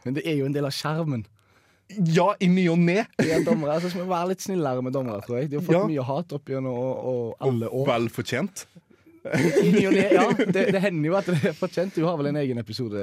men 0.07 0.15
det 0.17 0.25
er 0.25 0.39
jo 0.41 0.47
en 0.49 0.55
del 0.57 0.65
av 0.67 0.73
skjermen. 0.75 1.27
Ja, 2.15 2.35
i 2.41 2.47
ny 2.47 2.69
og 2.71 2.79
ne! 2.79 3.05
De 3.19 3.31
er 3.33 3.43
dommere, 3.45 3.81
så 3.83 3.91
må 3.99 4.05
vi 4.05 4.09
være 4.13 4.29
litt 4.35 4.41
snillere 4.45 4.83
med 4.83 4.93
dommere, 4.95 5.21
tror 5.27 5.39
jeg. 5.41 5.51
De 5.51 5.57
har 5.59 5.65
fått 5.67 5.75
Ja. 5.79 5.87
mye 5.87 6.03
hat 6.07 6.33
opp 6.33 6.45
gjennom 6.49 7.35
alle 7.41 7.67
år. 7.71 7.87
Vel 7.87 8.09
fortjent. 8.09 8.67
I 9.25 9.71
ny 9.75 9.87
og 9.87 9.93
ne, 9.93 10.07
ja. 10.15 10.29
Det, 10.39 10.71
det 10.73 10.81
hender 10.81 11.07
jo 11.11 11.15
at 11.19 11.27
det 11.27 11.45
er 11.51 11.55
fortjent. 11.59 11.95
Du 11.95 12.05
har 12.07 12.17
vel 12.17 12.27
en 12.31 12.37
egen 12.41 12.59
episode 12.63 13.03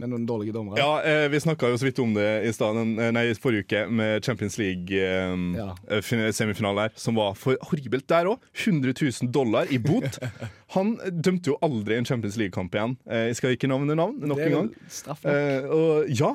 med 0.00 0.08
noen 0.08 0.24
dårlige 0.26 0.52
dommere? 0.56 0.78
Ja, 0.80 0.96
eh, 1.04 1.28
Vi 1.28 1.36
snakka 1.44 1.68
jo 1.68 1.76
så 1.76 1.84
vidt 1.84 1.98
om 2.00 2.14
det 2.16 2.24
i 2.48 2.52
stad, 2.56 2.72
eh, 2.80 3.10
nei, 3.12 3.26
forrige 3.36 3.64
uke 3.68 3.82
med 3.92 4.24
Champions 4.24 4.56
League-semifinalen 4.56 6.76
Ja. 6.76 6.82
her, 6.88 6.92
som 6.96 7.14
var 7.20 7.34
for 7.36 7.56
horribelt 7.68 8.06
der 8.08 8.24
òg. 8.32 8.38
100 8.54 8.94
000 8.96 9.28
dollar 9.32 9.66
i 9.70 9.76
bot. 9.78 10.18
Han 10.74 10.96
dømte 11.10 11.46
jo 11.52 11.58
aldri 11.62 11.96
en 11.98 12.04
Champions 12.06 12.36
League-kamp 12.40 12.72
igjen. 12.74 12.96
Eh, 13.10 13.26
Jeg 13.30 13.36
skal 13.36 13.50
ikke 13.56 13.68
navne 13.70 13.94
navn 13.94 14.18
nok 14.20 14.38
en 14.38 14.52
gang. 14.52 14.70
straff 14.88 15.24
nok. 15.24 15.34
Eh, 15.34 15.64
og 15.68 16.08
ja. 16.08 16.32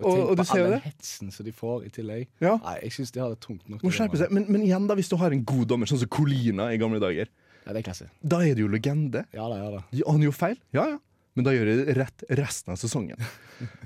Og 0.00 0.06
Og, 0.10 0.30
og 0.30 0.36
du 0.36 0.44
ser 0.44 0.58
jo 0.58 0.64
den 0.64 0.72
det. 0.80 0.82
hetsen 0.90 1.30
som 1.30 1.46
de 1.46 1.52
får 1.52 1.84
i 1.86 1.90
tillegg. 1.94 2.26
Ja. 2.42 2.56
Nei, 2.64 2.76
jeg 2.82 2.92
synes 2.96 3.12
de 3.14 3.20
har 3.20 3.30
det 3.30 3.40
tungt 3.40 3.68
nok. 3.70 3.82
Må 3.86 3.92
skjerpe 3.94 4.18
seg. 4.18 4.30
Men, 4.34 4.46
men 4.50 4.62
igjen, 4.66 4.86
da, 4.90 4.94
hvis 4.98 5.08
du 5.12 5.16
har 5.20 5.30
en 5.32 5.44
god 5.44 5.66
dommer, 5.70 5.86
sånn 5.86 6.00
som 6.02 6.08
Colina 6.10 6.72
i 6.74 6.78
gamle 6.82 6.98
dager, 7.02 7.28
Ja, 7.64 7.72
det 7.72 7.80
er 7.84 7.86
klasse. 7.92 8.08
da 8.20 8.40
er 8.44 8.54
det 8.54 8.60
jo 8.64 8.68
legende. 8.68 9.24
Ja 9.32 9.46
da, 9.48 9.56
ja 9.62 9.70
da. 9.78 9.84
Ja, 9.92 10.10
Han 10.10 10.20
gjør 10.26 10.34
feil, 10.36 10.58
ja 10.74 10.88
ja. 10.94 10.98
Men 11.34 11.44
da 11.48 11.50
gjør 11.50 11.66
jeg 11.66 11.96
rett 11.98 12.22
resten 12.38 12.72
av 12.74 12.78
sesongen. 12.78 13.18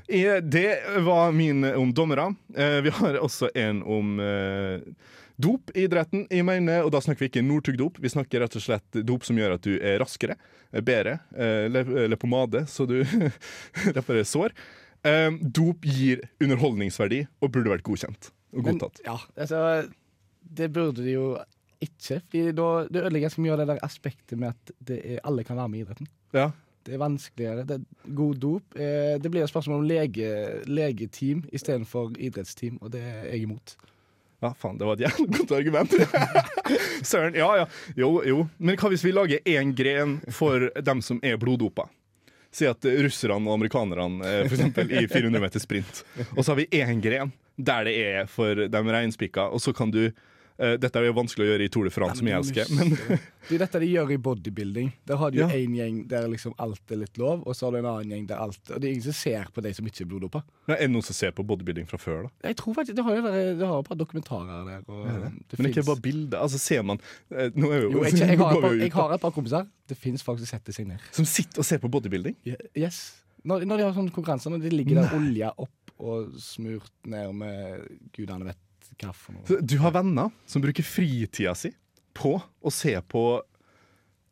Eh, 0.09 0.41
Det 0.41 0.81
var 1.05 1.33
min 1.37 1.63
om 1.77 1.91
dommere. 1.93 2.31
Eh, 2.57 2.81
Vi 2.81 2.89
har 2.97 3.19
også 3.21 3.51
en 3.55 3.83
om 3.85 4.15
eh, 4.25 4.81
dop 5.37 5.69
i 5.77 5.83
idretten. 5.85 6.23
Jeg 6.33 6.45
mener, 6.49 6.83
og 6.87 6.91
da 6.95 6.99
snakker 7.05 7.27
vi 7.27 7.29
ikke 7.29 7.43
Northug-dop. 7.45 7.99
Vi 8.01 8.09
snakker 8.09 8.41
rett 8.41 8.57
og 8.57 8.63
slett 8.65 9.03
dop 9.05 9.25
som 9.29 9.37
gjør 9.37 9.59
at 9.59 9.63
du 9.69 9.75
er 9.77 9.99
raskere, 10.01 10.37
er 10.73 10.81
bedre, 10.81 11.19
eh, 11.37 11.69
le- 11.69 12.07
leppepomade, 12.09 12.65
så 12.73 12.87
du 12.89 13.03
reparerer 13.99 14.25
sår. 14.25 14.57
Eh, 15.09 15.31
Dop 15.59 15.87
gir 15.89 16.23
underholdningsverdi 16.45 17.23
og 17.41 17.53
burde 17.55 17.73
vært 17.73 17.87
godkjent 17.89 18.31
og 18.55 18.63
Men, 18.65 18.79
godtatt. 18.79 19.01
ja, 19.07 19.17
altså 19.37 19.63
Det 20.61 20.71
burde 20.73 21.05
de 21.05 21.13
jo 21.17 21.27
ikke. 21.85 22.21
Fordi 22.29 22.53
da, 22.59 22.69
Det 22.89 23.03
ødelegger 23.05 23.29
ganske 23.29 23.43
mye 23.45 23.53
av 23.55 23.61
det 23.63 23.67
der 23.73 23.83
aspektet 23.87 24.39
med 24.41 24.49
at 24.55 24.73
det 24.89 24.99
er, 25.05 25.21
alle 25.25 25.45
kan 25.47 25.57
være 25.61 25.69
med 25.73 25.79
i 25.79 25.85
idretten. 25.87 26.09
Ja. 26.35 26.49
Det 26.89 26.95
er 26.97 27.03
vanskeligere. 27.03 27.67
Det 27.69 27.77
er 27.77 28.15
god 28.17 28.39
dop. 28.41 28.75
Eh, 28.81 29.19
det 29.21 29.31
blir 29.31 29.45
et 29.45 29.51
spørsmål 29.53 29.83
om 29.83 29.87
lege, 29.91 30.31
legeteam 30.67 31.43
istedenfor 31.53 32.15
idrettsteam, 32.17 32.79
og 32.81 32.91
det 32.95 33.03
er 33.05 33.29
jeg 33.29 33.43
imot. 33.45 33.77
Ja, 34.41 34.53
faen, 34.55 34.79
det 34.79 34.87
var 34.87 34.95
et 34.97 35.03
jævlig 35.05 35.29
godt 35.37 35.53
argument. 35.59 35.95
Søren, 37.11 37.35
ja 37.35 37.49
ja. 37.59 37.65
Jo, 37.99 38.23
jo. 38.27 38.45
Men 38.59 38.79
hva 38.79 38.91
hvis 38.93 39.03
vi 39.05 39.13
lager 39.13 39.43
én 39.51 39.73
gren 39.77 40.19
for 40.31 40.69
dem 40.81 41.03
som 41.03 41.19
er 41.27 41.37
bloddopa? 41.43 41.89
Si 42.55 42.67
at 42.67 42.85
russerne 43.05 43.37
og 43.45 43.59
amerikanerne 43.59 44.25
eh, 44.25 44.47
for 44.47 44.57
eksempel, 44.57 44.93
i 44.93 45.05
400 45.07 45.43
meter 45.43 45.63
sprint. 45.63 46.05
Og 46.37 46.43
så 46.45 46.53
har 46.53 46.63
vi 46.63 46.71
én 46.81 47.03
gren 47.05 47.35
der 47.59 47.89
det 47.89 47.95
er 47.99 48.27
for 48.31 48.69
de 48.71 48.83
reinspikka, 48.95 49.49
og 49.51 49.61
så 49.61 49.73
kan 49.75 49.91
du 49.91 50.05
eh, 50.59 50.75
Dette 50.81 51.01
er 51.01 51.07
jo 51.09 51.15
vanskelig 51.17 51.47
å 51.47 51.49
gjøre 51.53 51.67
i 51.67 51.71
Tour 51.73 51.89
de 51.89 51.93
France, 51.95 52.19
som 52.21 52.29
jeg 52.29 52.37
elsker, 52.39 52.71
men 52.77 52.93
Det 53.49 53.57
er 53.57 53.63
dette 53.63 53.81
de 53.81 53.89
gjør 53.89 54.11
i 54.13 54.19
bodybuilding. 54.21 54.91
Der 55.09 55.17
har 55.21 55.31
de 55.33 55.39
jo 55.41 55.47
Ja. 55.47 55.57
gjeng 55.57 56.01
der 56.11 56.27
liksom 56.29 56.55
alt 56.59 56.93
er 56.93 57.01
litt 57.01 57.17
lov, 57.19 57.43
og 57.47 57.57
så 57.57 57.67
har 57.67 57.73
du 57.73 57.79
en 57.79 57.89
annen 57.93 58.13
gjeng 58.13 58.27
der 58.29 58.43
alt 58.45 58.61
Og 58.71 58.81
det 58.81 58.89
er 58.89 58.93
ingen 58.97 59.07
som 59.07 59.17
ser 59.17 59.49
på 59.55 59.63
de 59.65 59.73
som 59.75 59.87
ikke 59.89 60.03
er 60.05 60.11
bloddopa. 60.11 60.43
Er 60.69 60.83
det 60.85 60.91
noen 60.93 61.07
som 61.07 61.17
ser 61.17 61.33
på 61.33 61.47
bodybuilding 61.47 61.89
fra 61.89 61.99
før, 61.99 62.27
da? 62.29 62.51
Jeg 62.51 62.57
tror 62.61 62.75
faktisk, 62.75 62.97
Det 62.99 63.05
har 63.05 63.17
jo 63.17 63.23
vært, 63.23 63.59
det 63.59 63.71
har 63.73 63.83
bare 63.89 63.99
dokumentarer 63.99 64.67
der. 64.69 64.83
Og 64.89 65.07
det 65.49 65.59
Men 65.59 65.71
ikke 65.71 65.87
bare 65.87 66.01
bilder. 66.01 66.39
Altså, 66.43 66.59
ser 66.59 66.83
man 66.83 67.01
eh, 67.31 67.51
nå 67.55 67.73
er 67.73 67.83
jo, 67.83 67.91
jo, 67.93 68.05
jeg, 68.05 68.19
jeg, 68.19 68.29
jeg, 68.35 68.39
har 68.39 68.61
par, 68.61 68.73
jeg 68.75 68.93
har 68.93 69.15
et 69.15 69.21
par 69.21 69.31
kompiser. 69.33 69.67
Det 69.89 69.97
fins 69.97 70.23
folk 70.23 70.39
som 70.43 70.47
setter 70.47 70.73
seg 70.77 70.87
ned. 70.91 70.99
Som 71.13 71.25
sitter 71.25 71.59
og 71.63 71.65
ser 71.65 71.79
på 71.79 71.89
bodybuilding? 71.89 72.37
Yes. 72.77 73.23
Når, 73.45 73.65
når 73.65 73.77
de 73.79 73.85
har 73.87 73.93
sånne 73.97 74.13
konkurranser, 74.13 74.51
når 74.53 74.67
de 74.67 74.71
ligger 74.75 74.99
der 75.01 75.15
olja 75.17 75.53
opp 75.57 75.71
og 75.99 76.35
smurt 76.43 76.93
ned 77.11 77.33
med 77.35 77.87
gudene 78.15 78.45
vet 78.51 78.59
hva 78.99 79.13
for 79.15 79.33
noe. 79.37 79.61
Du 79.63 79.77
har 79.83 79.93
venner 79.95 80.31
som 80.47 80.63
bruker 80.65 80.83
fritida 80.87 81.55
si 81.59 81.71
på 82.19 82.37
å 82.41 82.73
se 82.75 82.97
på 83.07 83.27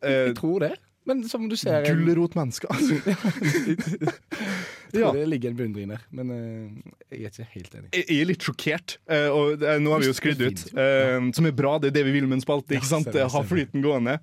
eh, 0.03 0.29
Jeg 0.33 0.37
tror 0.40 0.61
det. 0.66 0.73
Men 1.07 1.21
som 1.31 1.45
du 1.49 1.55
ser 1.55 1.85
en- 1.87 2.01
gulrotmennesker. 2.03 2.66
Jeg 4.95 5.03
ja. 5.03 5.11
det 5.12 5.25
ligger 5.29 5.51
en 5.51 5.57
beundring 5.59 5.88
der. 5.90 6.03
Men 6.14 6.31
uh, 6.31 6.92
jeg 7.11 7.27
er 7.27 7.31
ikke 7.33 7.47
helt 7.53 7.75
enig. 7.79 7.88
Jeg 7.95 8.05
jeg 8.07 8.23
er 8.23 8.29
litt 8.31 8.45
sjokkert, 8.47 8.95
uh, 9.11 9.29
og 9.35 9.59
det- 9.61 9.75
nå 9.83 9.92
har 9.92 10.01
vi 10.03 10.09
jo 10.09 10.14
sklidd 10.16 10.40
ut. 10.47 10.62
eh, 10.79 11.19
Som 11.37 11.47
er 11.47 11.53
bra, 11.59 11.77
det 11.83 11.90
er 11.90 11.97
det 11.99 12.05
vi 12.07 12.12
vil 12.16 12.27
med 12.27 12.38
en 12.38 12.45
spalte. 12.45 12.75
ikke 12.75 12.87
Ja, 12.87 12.90
sant? 12.95 13.07
stemmer, 13.11 13.31
Ha 13.35 13.42
flyten 13.42 13.83
gående. 13.85 14.19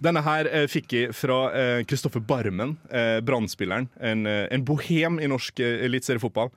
Denne 0.00 0.22
her 0.24 0.48
fikk 0.70 0.92
jeg 0.96 1.14
fra 1.14 1.38
Kristoffer 1.84 2.20
Barmen, 2.24 2.76
uh, 2.90 3.20
Brann-spilleren. 3.20 3.88
En, 4.00 4.26
en 4.26 4.64
bohem 4.64 5.18
i 5.20 5.26
norsk 5.30 5.60
eliteseriefotball. 5.60 6.50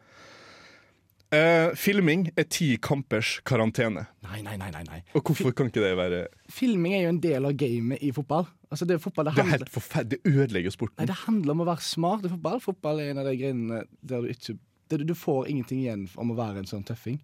Eh, 1.35 1.73
filming 1.75 2.29
er 2.39 2.45
ti 2.47 2.69
kampers 2.79 3.41
karantene. 3.47 4.05
Nei, 4.23 4.39
nei, 4.45 4.55
nei. 4.59 4.69
nei, 4.71 4.83
nei. 4.87 4.99
Og 5.17 5.27
hvorfor 5.27 5.51
kan 5.51 5.67
ikke 5.67 5.83
det 5.83 5.91
være 5.99 6.21
Filming 6.47 6.95
er 6.95 7.03
jo 7.03 7.09
en 7.11 7.19
del 7.23 7.47
av 7.49 7.57
gamet 7.59 8.03
i 8.03 8.13
fotball. 8.15 8.47
Altså 8.71 8.87
det, 8.87 8.95
er 8.95 9.03
fotball, 9.03 9.27
det, 9.27 9.35
Det 9.35 9.43
er 9.43 9.51
helt 9.57 9.73
forferdelig. 9.73 10.21
Det 10.23 10.31
ødelegger 10.31 10.75
sporten. 10.75 10.95
nei, 11.01 11.09
det 11.09 11.19
handler 11.25 11.55
om 11.55 11.63
å 11.65 11.67
være 11.67 11.83
smart 11.83 12.27
i 12.27 12.31
fotball. 12.31 12.61
Fotball 12.63 13.01
er 13.03 13.11
en 13.11 13.21
av 13.23 13.27
de 13.27 13.35
greiene 13.39 13.83
der 13.99 14.23
du 14.23 14.31
ikke 14.31 14.57
der 14.87 15.03
Du 15.03 15.11
får 15.19 15.49
ingenting 15.51 15.81
igjen 15.83 16.05
om 16.15 16.31
å 16.31 16.37
være 16.37 16.61
en 16.61 16.69
sånn 16.69 16.85
tøffing. 16.87 17.19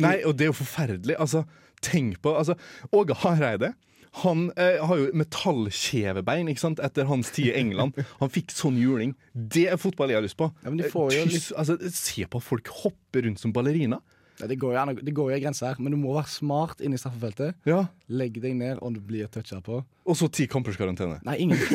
Nei, 0.00 0.22
og 0.24 0.36
det 0.36 0.46
er 0.46 0.48
jo 0.48 0.56
forferdelig. 0.56 1.18
Altså, 1.20 1.42
tenk 1.84 2.22
på 2.24 2.32
altså, 2.36 2.56
Åge 2.88 3.16
Hareide. 3.20 3.74
Han 4.22 4.46
eh, 4.56 4.78
har 4.80 5.00
jo 5.00 5.10
metallkjevebein 5.18 6.48
ikke 6.48 6.62
sant? 6.62 6.80
etter 6.80 7.08
hans 7.10 7.30
tid 7.36 7.50
i 7.50 7.56
England. 7.58 7.98
Han 8.20 8.32
fikk 8.32 8.54
sånn 8.56 8.78
juling. 8.80 9.12
Det 9.32 9.66
er 9.68 9.80
fotball 9.80 10.12
jeg 10.12 10.20
har 10.20 10.24
lyst 10.24 10.38
på. 10.40 10.48
Ja, 10.64 10.72
men 10.72 10.80
de 10.80 10.90
får 10.92 11.12
jo 11.12 11.24
Eh, 11.26 11.48
altså, 11.58 11.76
se 11.92 12.24
på 12.30 12.40
folk 12.40 12.70
hoppe 12.84 13.24
rundt 13.26 13.42
som 13.42 13.52
ballerina. 13.52 14.00
Ja, 14.40 14.46
det 14.50 14.58
går 14.60 14.74
jo 14.76 14.94
det 15.00 15.14
går 15.16 15.30
jo 15.30 15.36
en 15.36 15.42
grense 15.46 15.64
her, 15.64 15.78
men 15.80 15.94
du 15.94 15.98
må 16.00 16.12
være 16.12 16.28
smart 16.28 16.82
inne 16.84 16.98
i 16.98 17.00
straffefeltet. 17.00 17.56
Ja. 17.68 17.86
Legg 18.12 18.36
deg 18.42 18.56
ned 18.58 18.82
om 18.84 18.92
du 18.92 19.00
blir 19.00 19.28
toucha 19.32 19.62
på. 19.64 19.80
Og 20.04 20.18
så 20.18 20.28
ti 20.28 20.46
kampers 20.48 20.76
karantene. 20.76 21.18
Nei, 21.24 21.38
ingen. 21.46 21.56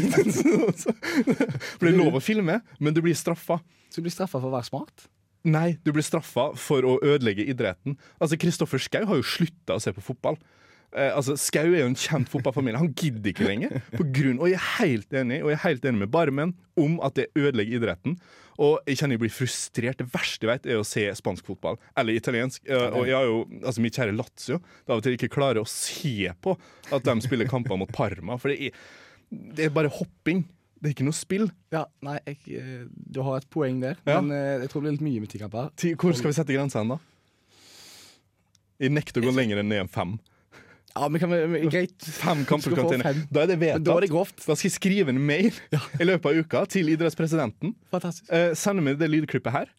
For 0.86 1.88
det 1.88 1.92
er 1.92 1.98
lov 1.98 2.20
å 2.20 2.24
filme, 2.24 2.60
men 2.78 2.94
du 2.96 3.02
blir 3.02 3.18
straffa. 3.18 3.60
Så 3.90 4.00
du 4.00 4.06
blir 4.06 4.14
straffa 4.14 4.40
for 4.40 4.48
å 4.48 4.54
være 4.54 4.70
smart? 4.70 5.10
Nei, 5.44 5.74
du 5.84 5.90
blir 5.92 6.06
straffa 6.06 6.52
for 6.56 6.86
å 6.86 6.94
ødelegge 7.02 7.44
idretten. 7.50 7.98
Altså, 8.22 8.38
Kristoffer 8.40 8.80
Schou 8.80 9.08
har 9.10 9.20
jo 9.20 9.26
slutta 9.26 9.76
å 9.76 9.82
se 9.84 9.92
på 9.96 10.04
fotball. 10.06 10.38
Eh, 10.92 11.10
altså, 11.16 11.38
Skau 11.40 11.70
er 11.72 11.82
jo 11.86 11.88
en 11.88 11.96
kjent 11.96 12.28
fotballfamilie. 12.32 12.80
Han 12.82 12.94
gidder 12.98 13.32
ikke 13.32 13.48
lenger. 13.48 13.78
På 13.96 14.04
grunn, 14.12 14.40
og 14.44 14.50
jeg 14.52 14.58
er 14.60 14.66
helt 14.82 15.14
enig 15.16 15.38
Og 15.46 15.52
jeg 15.54 15.56
er 15.60 15.64
helt 15.70 15.86
enig 15.88 16.02
med 16.04 16.12
Barmen 16.12 16.56
om 16.80 16.98
at 17.06 17.16
det 17.16 17.30
ødelegger 17.38 17.80
idretten. 17.80 18.18
Og 18.62 18.80
jeg 18.86 18.98
kjenner 19.00 19.16
jeg 19.16 19.22
blir 19.24 19.34
frustrert. 19.34 19.98
Det 20.02 20.10
verste 20.12 20.46
jeg 20.46 20.52
vet, 20.52 20.66
er 20.70 20.82
å 20.82 20.86
se 20.86 21.06
spansk 21.18 21.48
fotball. 21.48 21.80
Eller 21.98 22.18
italiensk. 22.20 22.62
Eh, 22.68 22.88
og 22.92 23.08
jeg 23.08 23.16
har 23.16 23.28
jo, 23.30 23.46
altså 23.64 23.84
Mitt 23.86 23.96
kjære 23.98 24.16
Lazio 24.18 24.60
det 24.60 24.92
av 24.92 24.98
og 25.00 25.06
til 25.06 25.16
ikke 25.18 25.32
klarer 25.34 25.62
å 25.64 25.70
se 25.70 26.28
på 26.44 26.58
at 26.92 27.08
de 27.08 27.16
spiller 27.24 27.48
kamper 27.50 27.80
mot 27.80 27.92
Parma. 27.96 28.36
For 28.42 28.52
det 28.52 28.68
er, 28.70 28.82
det 29.32 29.70
er 29.70 29.74
bare 29.76 29.92
hopping. 29.96 30.44
Det 30.82 30.90
er 30.90 30.96
ikke 30.96 31.06
noe 31.06 31.16
spill. 31.16 31.48
Ja, 31.72 31.86
nei, 32.04 32.18
jeg, 32.26 32.38
eh, 32.58 32.84
du 32.90 33.22
har 33.24 33.38
et 33.40 33.50
poeng 33.54 33.80
der, 33.84 34.00
Ja. 34.10 34.20
men 34.20 34.34
eh, 34.36 34.64
jeg 34.66 34.72
tror 34.74 34.82
det 34.82 34.88
blir 34.90 34.98
litt 34.98 35.08
mye 35.08 35.24
med 35.24 35.30
ti 35.30 35.40
kamper. 35.40 35.70
Hvor 36.02 36.16
skal 36.18 36.32
vi 36.34 36.38
sette 36.40 36.56
grensa 36.58 36.82
hen, 36.82 36.96
da? 36.96 37.00
Jeg 38.82 38.90
nekter 38.96 39.22
å 39.22 39.28
gå 39.30 39.34
lenger 39.38 39.62
enn 39.62 39.70
ned 39.70 39.84
enn 39.84 39.92
fem. 39.94 40.16
Ja, 40.96 41.08
men 41.08 41.22
kan 41.24 41.32
vi, 41.32 41.62
greit. 41.72 42.04
Fem 42.04 42.42
kamper. 42.46 42.74
Da 43.32 43.44
er 43.44 43.48
det 43.48 43.58
vedtatt. 43.62 43.86
Da 43.88 44.00
det. 44.04 44.10
Da 44.12 44.56
skal 44.56 44.68
jeg 44.68 44.74
skrive 44.76 45.14
en 45.14 45.22
mail 45.26 45.52
i 46.02 46.08
løpet 46.08 46.26
av 46.32 46.40
uka 46.44 46.64
til 46.74 46.90
idrettspresidenten. 46.94 47.76
Fantastisk. 47.94 48.28
Eh, 48.34 48.52
sende 48.60 48.84
meg 48.84 48.98
det 49.00 49.08
lydklippet 49.12 49.56
her, 49.56 49.72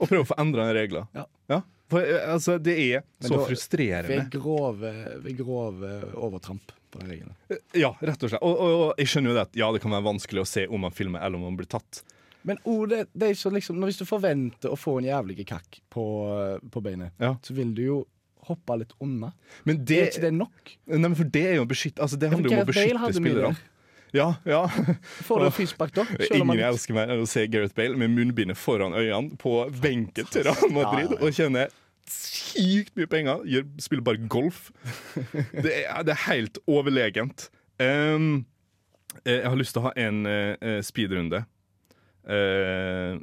og 0.00 0.10
prøve 0.10 0.26
å 0.26 0.30
få 0.32 0.36
endra 0.42 0.68
regler. 0.76 1.08
Ja. 1.16 1.62
For 1.90 2.04
eh, 2.04 2.26
altså, 2.30 2.58
det 2.62 2.76
er 2.78 3.02
Men 3.22 3.30
så 3.32 3.38
da- 3.40 3.48
frustrerende. 3.48 4.12
Ved 4.12 4.30
grove, 4.36 4.92
ved 5.24 5.40
grove 5.40 5.94
overtramp 6.14 6.76
på 6.92 7.00
den 7.02 7.10
regelen. 7.16 7.34
Ja, 7.78 7.94
rett 8.02 8.22
og 8.22 8.30
slett. 8.30 8.42
Og, 8.44 8.54
og, 8.60 8.76
og 8.90 9.00
jeg 9.00 9.10
skjønner 9.10 9.32
jo 9.32 9.38
det 9.40 9.46
at 9.48 9.58
ja, 9.58 9.72
det 9.74 9.80
kan 9.82 9.92
være 9.96 10.06
vanskelig 10.10 10.44
å 10.44 10.48
se 10.52 10.66
om 10.68 10.84
man 10.84 10.94
filmer 10.94 11.22
eller 11.24 11.40
om 11.40 11.48
man 11.48 11.56
blir 11.58 11.70
tatt. 11.70 12.02
Men 12.46 12.56
oh, 12.64 12.84
det, 12.88 13.02
det 13.12 13.34
så 13.36 13.50
liksom, 13.52 13.82
Hvis 13.84 13.98
du 14.00 14.06
forventer 14.08 14.72
å 14.72 14.76
få 14.80 14.94
en 15.00 15.08
jævlig 15.10 15.44
kakk 15.50 15.80
på, 15.92 16.04
på 16.72 16.80
beinet, 16.84 17.12
Ja. 17.20 17.34
så 17.44 17.52
vil 17.56 17.74
du 17.76 17.82
jo 17.84 17.98
hoppe 18.50 18.76
litt 18.82 18.94
unna. 19.02 19.32
Men 19.68 19.82
det, 19.86 19.98
Er 20.00 20.08
ikke 20.12 20.24
det 20.26 20.32
nok? 20.36 20.72
Nei, 20.90 21.02
men 21.06 21.18
for 21.18 21.28
det 21.36 21.44
er 21.52 21.60
jo 21.60 21.66
beskytt, 21.70 22.00
Altså, 22.00 22.18
det 22.20 22.30
handler 22.32 22.50
jo 22.50 22.58
om 22.58 22.64
å 22.64 22.70
beskytte 22.70 23.12
spillerne. 23.18 23.60
Ja, 24.16 24.32
ja. 24.48 24.64
Får 25.26 25.38
du 25.38 25.46
Åh. 25.46 25.92
da? 25.94 26.06
Ingen 26.34 26.58
jeg 26.58 26.66
elsker 26.66 26.96
mer 26.96 27.12
enn 27.14 27.22
å 27.22 27.28
se 27.30 27.44
Gareth 27.46 27.76
Bale 27.76 27.94
med 27.98 28.10
munnbindet 28.10 28.58
foran 28.58 28.96
øynene 28.98 29.38
på 29.38 29.54
benken 29.82 30.26
til 30.34 30.48
Real 30.48 30.72
Madrid 30.74 31.06
Ja, 31.06 31.14
ja, 31.14 31.20
ja. 31.20 31.20
og 31.22 31.36
kjenne 31.36 31.68
sykt 32.10 32.96
mye 32.98 33.06
penger. 33.06 33.44
Gjør, 33.46 33.68
spiller 33.78 34.06
bare 34.08 34.26
golf. 34.26 34.72
Det 35.54 35.76
er, 35.84 36.02
det 36.02 36.16
er 36.16 36.22
helt 36.26 36.58
overlegent. 36.66 37.46
Um, 37.78 38.46
eh, 39.22 39.38
jeg 39.38 39.46
har 39.46 39.58
lyst 39.60 39.76
til 39.76 39.84
å 39.84 39.86
ha 39.86 39.94
en 40.02 40.24
uh, 40.26 40.80
speedrunde. 40.82 41.44
Uh, 42.26 43.22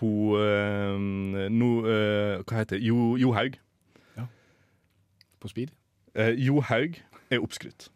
hun 0.00 0.34
eh, 0.36 1.48
no, 1.50 1.70
eh, 1.88 2.42
Hva 2.44 2.60
heter 2.60 2.76
det? 2.76 2.84
Jo, 2.86 3.16
Johaug. 3.20 3.56
På 5.40 5.48
speed? 5.48 5.74
Eh, 6.14 6.34
Johaug 6.46 6.98
er 7.30 7.42
oppskrytt. 7.42 7.88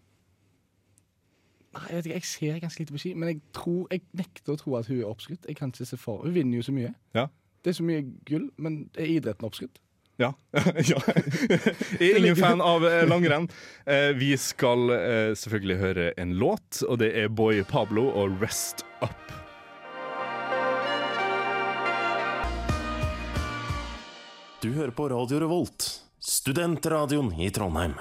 Nei, 1.72 1.86
jeg 1.88 1.96
vet 1.96 2.06
ikke, 2.06 2.14
jeg 2.14 2.28
ser 2.28 2.58
ganske 2.60 2.82
lite 2.82 2.92
på 2.92 3.00
ski, 3.00 3.14
men 3.14 3.28
jeg, 3.28 3.40
tror, 3.56 3.86
jeg 3.90 4.02
nekter 4.12 4.52
å 4.52 4.58
tro 4.60 4.74
at 4.76 4.90
hun 4.90 4.98
er 4.98 5.08
oppskrytt. 5.08 5.46
Jeg 5.48 5.56
kan 5.56 5.72
ikke 5.72 5.88
se 5.88 5.96
for 5.96 6.26
Hun 6.26 6.34
vinner 6.34 6.60
jo 6.60 6.66
så 6.66 6.74
mye. 6.76 6.92
Ja. 7.16 7.26
Det 7.64 7.72
er 7.72 7.78
så 7.78 7.86
mye 7.86 8.04
gull, 8.28 8.50
men 8.60 8.90
er 8.98 9.08
idretten 9.08 9.48
oppskrytt? 9.48 9.80
Ja. 10.20 10.32
ja. 10.92 11.00
Jeg 11.98 12.10
er 12.10 12.18
ingen 12.20 12.36
fan 12.36 12.60
av 12.60 12.84
eh, 12.86 13.02
langrenn. 13.08 13.48
Eh, 13.86 14.12
vi 14.18 14.34
skal 14.36 14.92
eh, 14.92 15.32
selvfølgelig 15.38 15.78
høre 15.80 16.10
en 16.20 16.34
låt, 16.36 16.82
og 16.84 17.00
det 17.00 17.14
er 17.18 17.32
Boy 17.32 17.62
Pablo 17.64 18.10
og 18.10 18.36
'Rest 18.42 18.84
Up'. 19.00 19.32
Du 24.62 24.70
hører 24.70 24.90
på 24.90 25.08
Radio 25.10 25.40
Revolt, 25.42 26.01
studentradioen 26.22 27.32
i 27.40 27.50
Trondheim. 27.50 27.94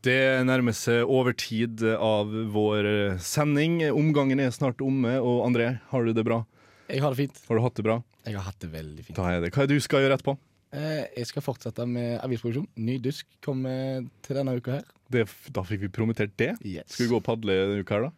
Det 0.00 0.16
nærmer 0.48 0.72
seg 0.72 1.04
overtid 1.04 1.82
av 1.92 2.30
vår 2.54 3.18
sending. 3.20 3.82
Omgangen 3.92 4.40
er 4.40 4.54
snart 4.54 4.80
omme. 4.80 5.18
Og 5.20 5.42
André, 5.44 5.74
har 5.90 6.06
du 6.06 6.14
det 6.16 6.24
bra? 6.24 6.40
Jeg 6.88 7.02
har 7.04 7.12
det 7.12 7.26
fint. 7.26 7.42
Har 7.48 7.60
du 7.60 7.64
hatt 7.66 7.76
det 7.76 7.84
bra? 7.84 7.98
Jeg 8.24 8.38
har 8.38 8.46
hatt 8.48 8.62
det 8.64 8.70
veldig 8.72 9.04
fint. 9.04 9.18
Da 9.18 9.28
er 9.28 9.44
det. 9.44 9.52
Hva 9.52 9.66
er 9.66 9.68
det 9.68 9.76
du 9.76 9.84
skal 9.84 10.06
gjøre 10.06 10.16
etterpå? 10.16 10.38
Eh, 10.72 11.02
jeg 11.18 11.28
skal 11.28 11.44
fortsette 11.44 11.84
med 11.90 12.16
avisproduksjon. 12.24 12.68
Ny 12.80 12.96
dusk 13.04 13.28
kommer 13.44 14.06
til 14.24 14.40
denne 14.40 14.56
uka 14.56 14.78
her. 14.78 14.88
Det, 15.12 15.26
da 15.52 15.64
fikk 15.66 15.84
vi 15.84 15.92
promotert 15.92 16.32
det. 16.40 16.54
Yes. 16.64 16.94
Skal 16.94 17.06
vi 17.08 17.12
gå 17.12 17.20
og 17.20 17.26
padle 17.26 17.58
denne 17.60 17.84
uka 17.84 17.98
her, 17.98 18.08
da? 18.08 18.12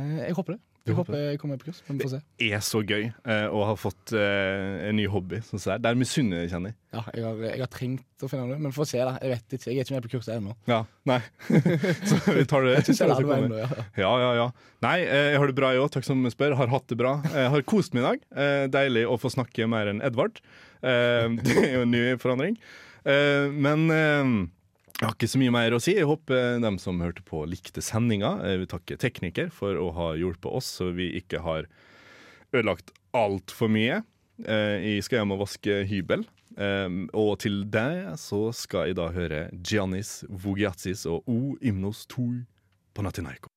Eh, 0.00 0.16
jeg 0.30 0.38
håper 0.40 0.56
det. 0.56 0.62
Jeg 0.86 0.94
håper 0.94 1.16
jeg 1.18 1.38
kommer 1.42 1.58
på 1.58 1.68
kurs, 1.70 1.80
men 1.88 1.98
vi 1.98 2.06
får 2.06 2.12
se. 2.12 2.18
Det 2.38 2.48
Er 2.54 2.62
så 2.62 2.80
gøy 2.86 3.08
uh, 3.10 3.46
å 3.50 3.62
ha 3.66 3.74
fått 3.78 4.12
uh, 4.14 4.86
en 4.86 4.94
ny 4.98 5.06
hobby. 5.10 5.40
Sånn 5.42 5.62
så 5.62 5.74
det 5.82 5.90
er. 5.90 5.98
Misunner 5.98 6.44
jeg, 6.44 6.52
kjenner. 6.52 6.76
Ja, 6.94 7.02
jeg 7.10 7.24
har, 7.26 7.42
jeg 7.48 7.62
har 7.64 7.70
trengt 7.72 8.24
å 8.24 8.30
finne 8.30 8.46
det, 8.52 8.58
men 8.62 8.74
får 8.76 8.88
se, 8.92 9.00
da. 9.02 9.16
Jeg 9.18 9.34
vet 9.34 9.56
ikke. 9.58 9.72
Jeg 9.72 9.82
er 9.82 9.88
ikke 9.88 9.96
med 9.96 10.06
på 10.06 10.12
kurset 10.14 10.34
ennå. 10.36 10.54
Ja, 10.70 10.80
nei. 11.10 11.18
så 12.08 12.20
vi 12.30 12.46
tar 12.48 12.68
det. 12.68 12.76
Jeg 12.78 12.86
jeg 12.92 13.00
tar 13.02 13.14
det 13.18 13.38
ennå, 13.40 13.60
ja. 13.64 13.70
Ja, 13.98 14.12
ja, 14.22 14.32
ja. 14.38 14.48
Nei, 14.86 14.96
eh, 15.02 15.32
jeg 15.34 15.42
har 15.42 15.50
det 15.50 15.58
bra, 15.58 15.74
jeg 15.74 15.82
òg. 15.82 15.90
Takk 15.96 16.06
som 16.06 16.22
spør. 16.32 16.56
Har 16.60 16.70
hatt 16.70 16.86
det 16.92 17.00
bra. 17.02 17.18
Jeg 17.34 17.52
har 17.56 17.66
kost 17.66 17.96
meg 17.96 18.04
i 18.04 18.08
dag. 18.12 18.26
Deilig 18.78 19.06
å 19.10 19.18
få 19.20 19.32
snakke 19.34 19.66
mer 19.70 19.90
enn 19.90 20.04
Edvard. 20.06 20.38
Det 20.86 21.54
er 21.56 21.72
jo 21.80 21.86
en 21.86 21.90
ny 21.90 22.02
forandring. 22.22 22.54
Men 23.02 23.88
jeg 24.96 25.04
har 25.04 25.14
ikke 25.14 25.28
så 25.28 25.40
mye 25.42 25.52
mer 25.52 25.74
å 25.76 25.80
si. 25.82 25.92
Jeg 25.98 26.08
håper 26.08 26.60
dem 26.64 26.78
som 26.80 27.00
hørte 27.04 27.24
på, 27.26 27.42
likte 27.48 27.82
sendinga. 27.84 28.30
Jeg 28.48 28.62
vil 28.62 28.70
takke 28.70 28.96
tekniker 29.00 29.50
for 29.52 29.76
å 29.76 29.90
ha 29.96 30.06
hjulpet 30.16 30.48
oss, 30.48 30.70
så 30.78 30.88
vi 30.96 31.10
ikke 31.20 31.42
har 31.44 31.66
ødelagt 32.54 32.94
altfor 33.16 33.68
mye. 33.72 34.02
Eh, 34.44 34.96
Jeg 34.96 35.04
skal 35.04 35.20
hjem 35.20 35.36
og 35.36 35.42
vaske 35.44 35.82
hybel. 35.90 36.24
Eh, 36.56 36.88
og 37.12 37.38
til 37.44 37.64
det 37.68 38.16
så 38.22 38.46
skal 38.56 38.88
jeg 38.88 38.96
da 38.96 39.10
høre 39.12 39.42
Giannis 39.60 40.22
Vogiatsis 40.30 41.04
og 41.10 41.28
O 41.28 41.56
Imnos 41.60 42.06
Tui 42.08 42.46
på 42.96 43.04
Natinaiko. 43.04 43.52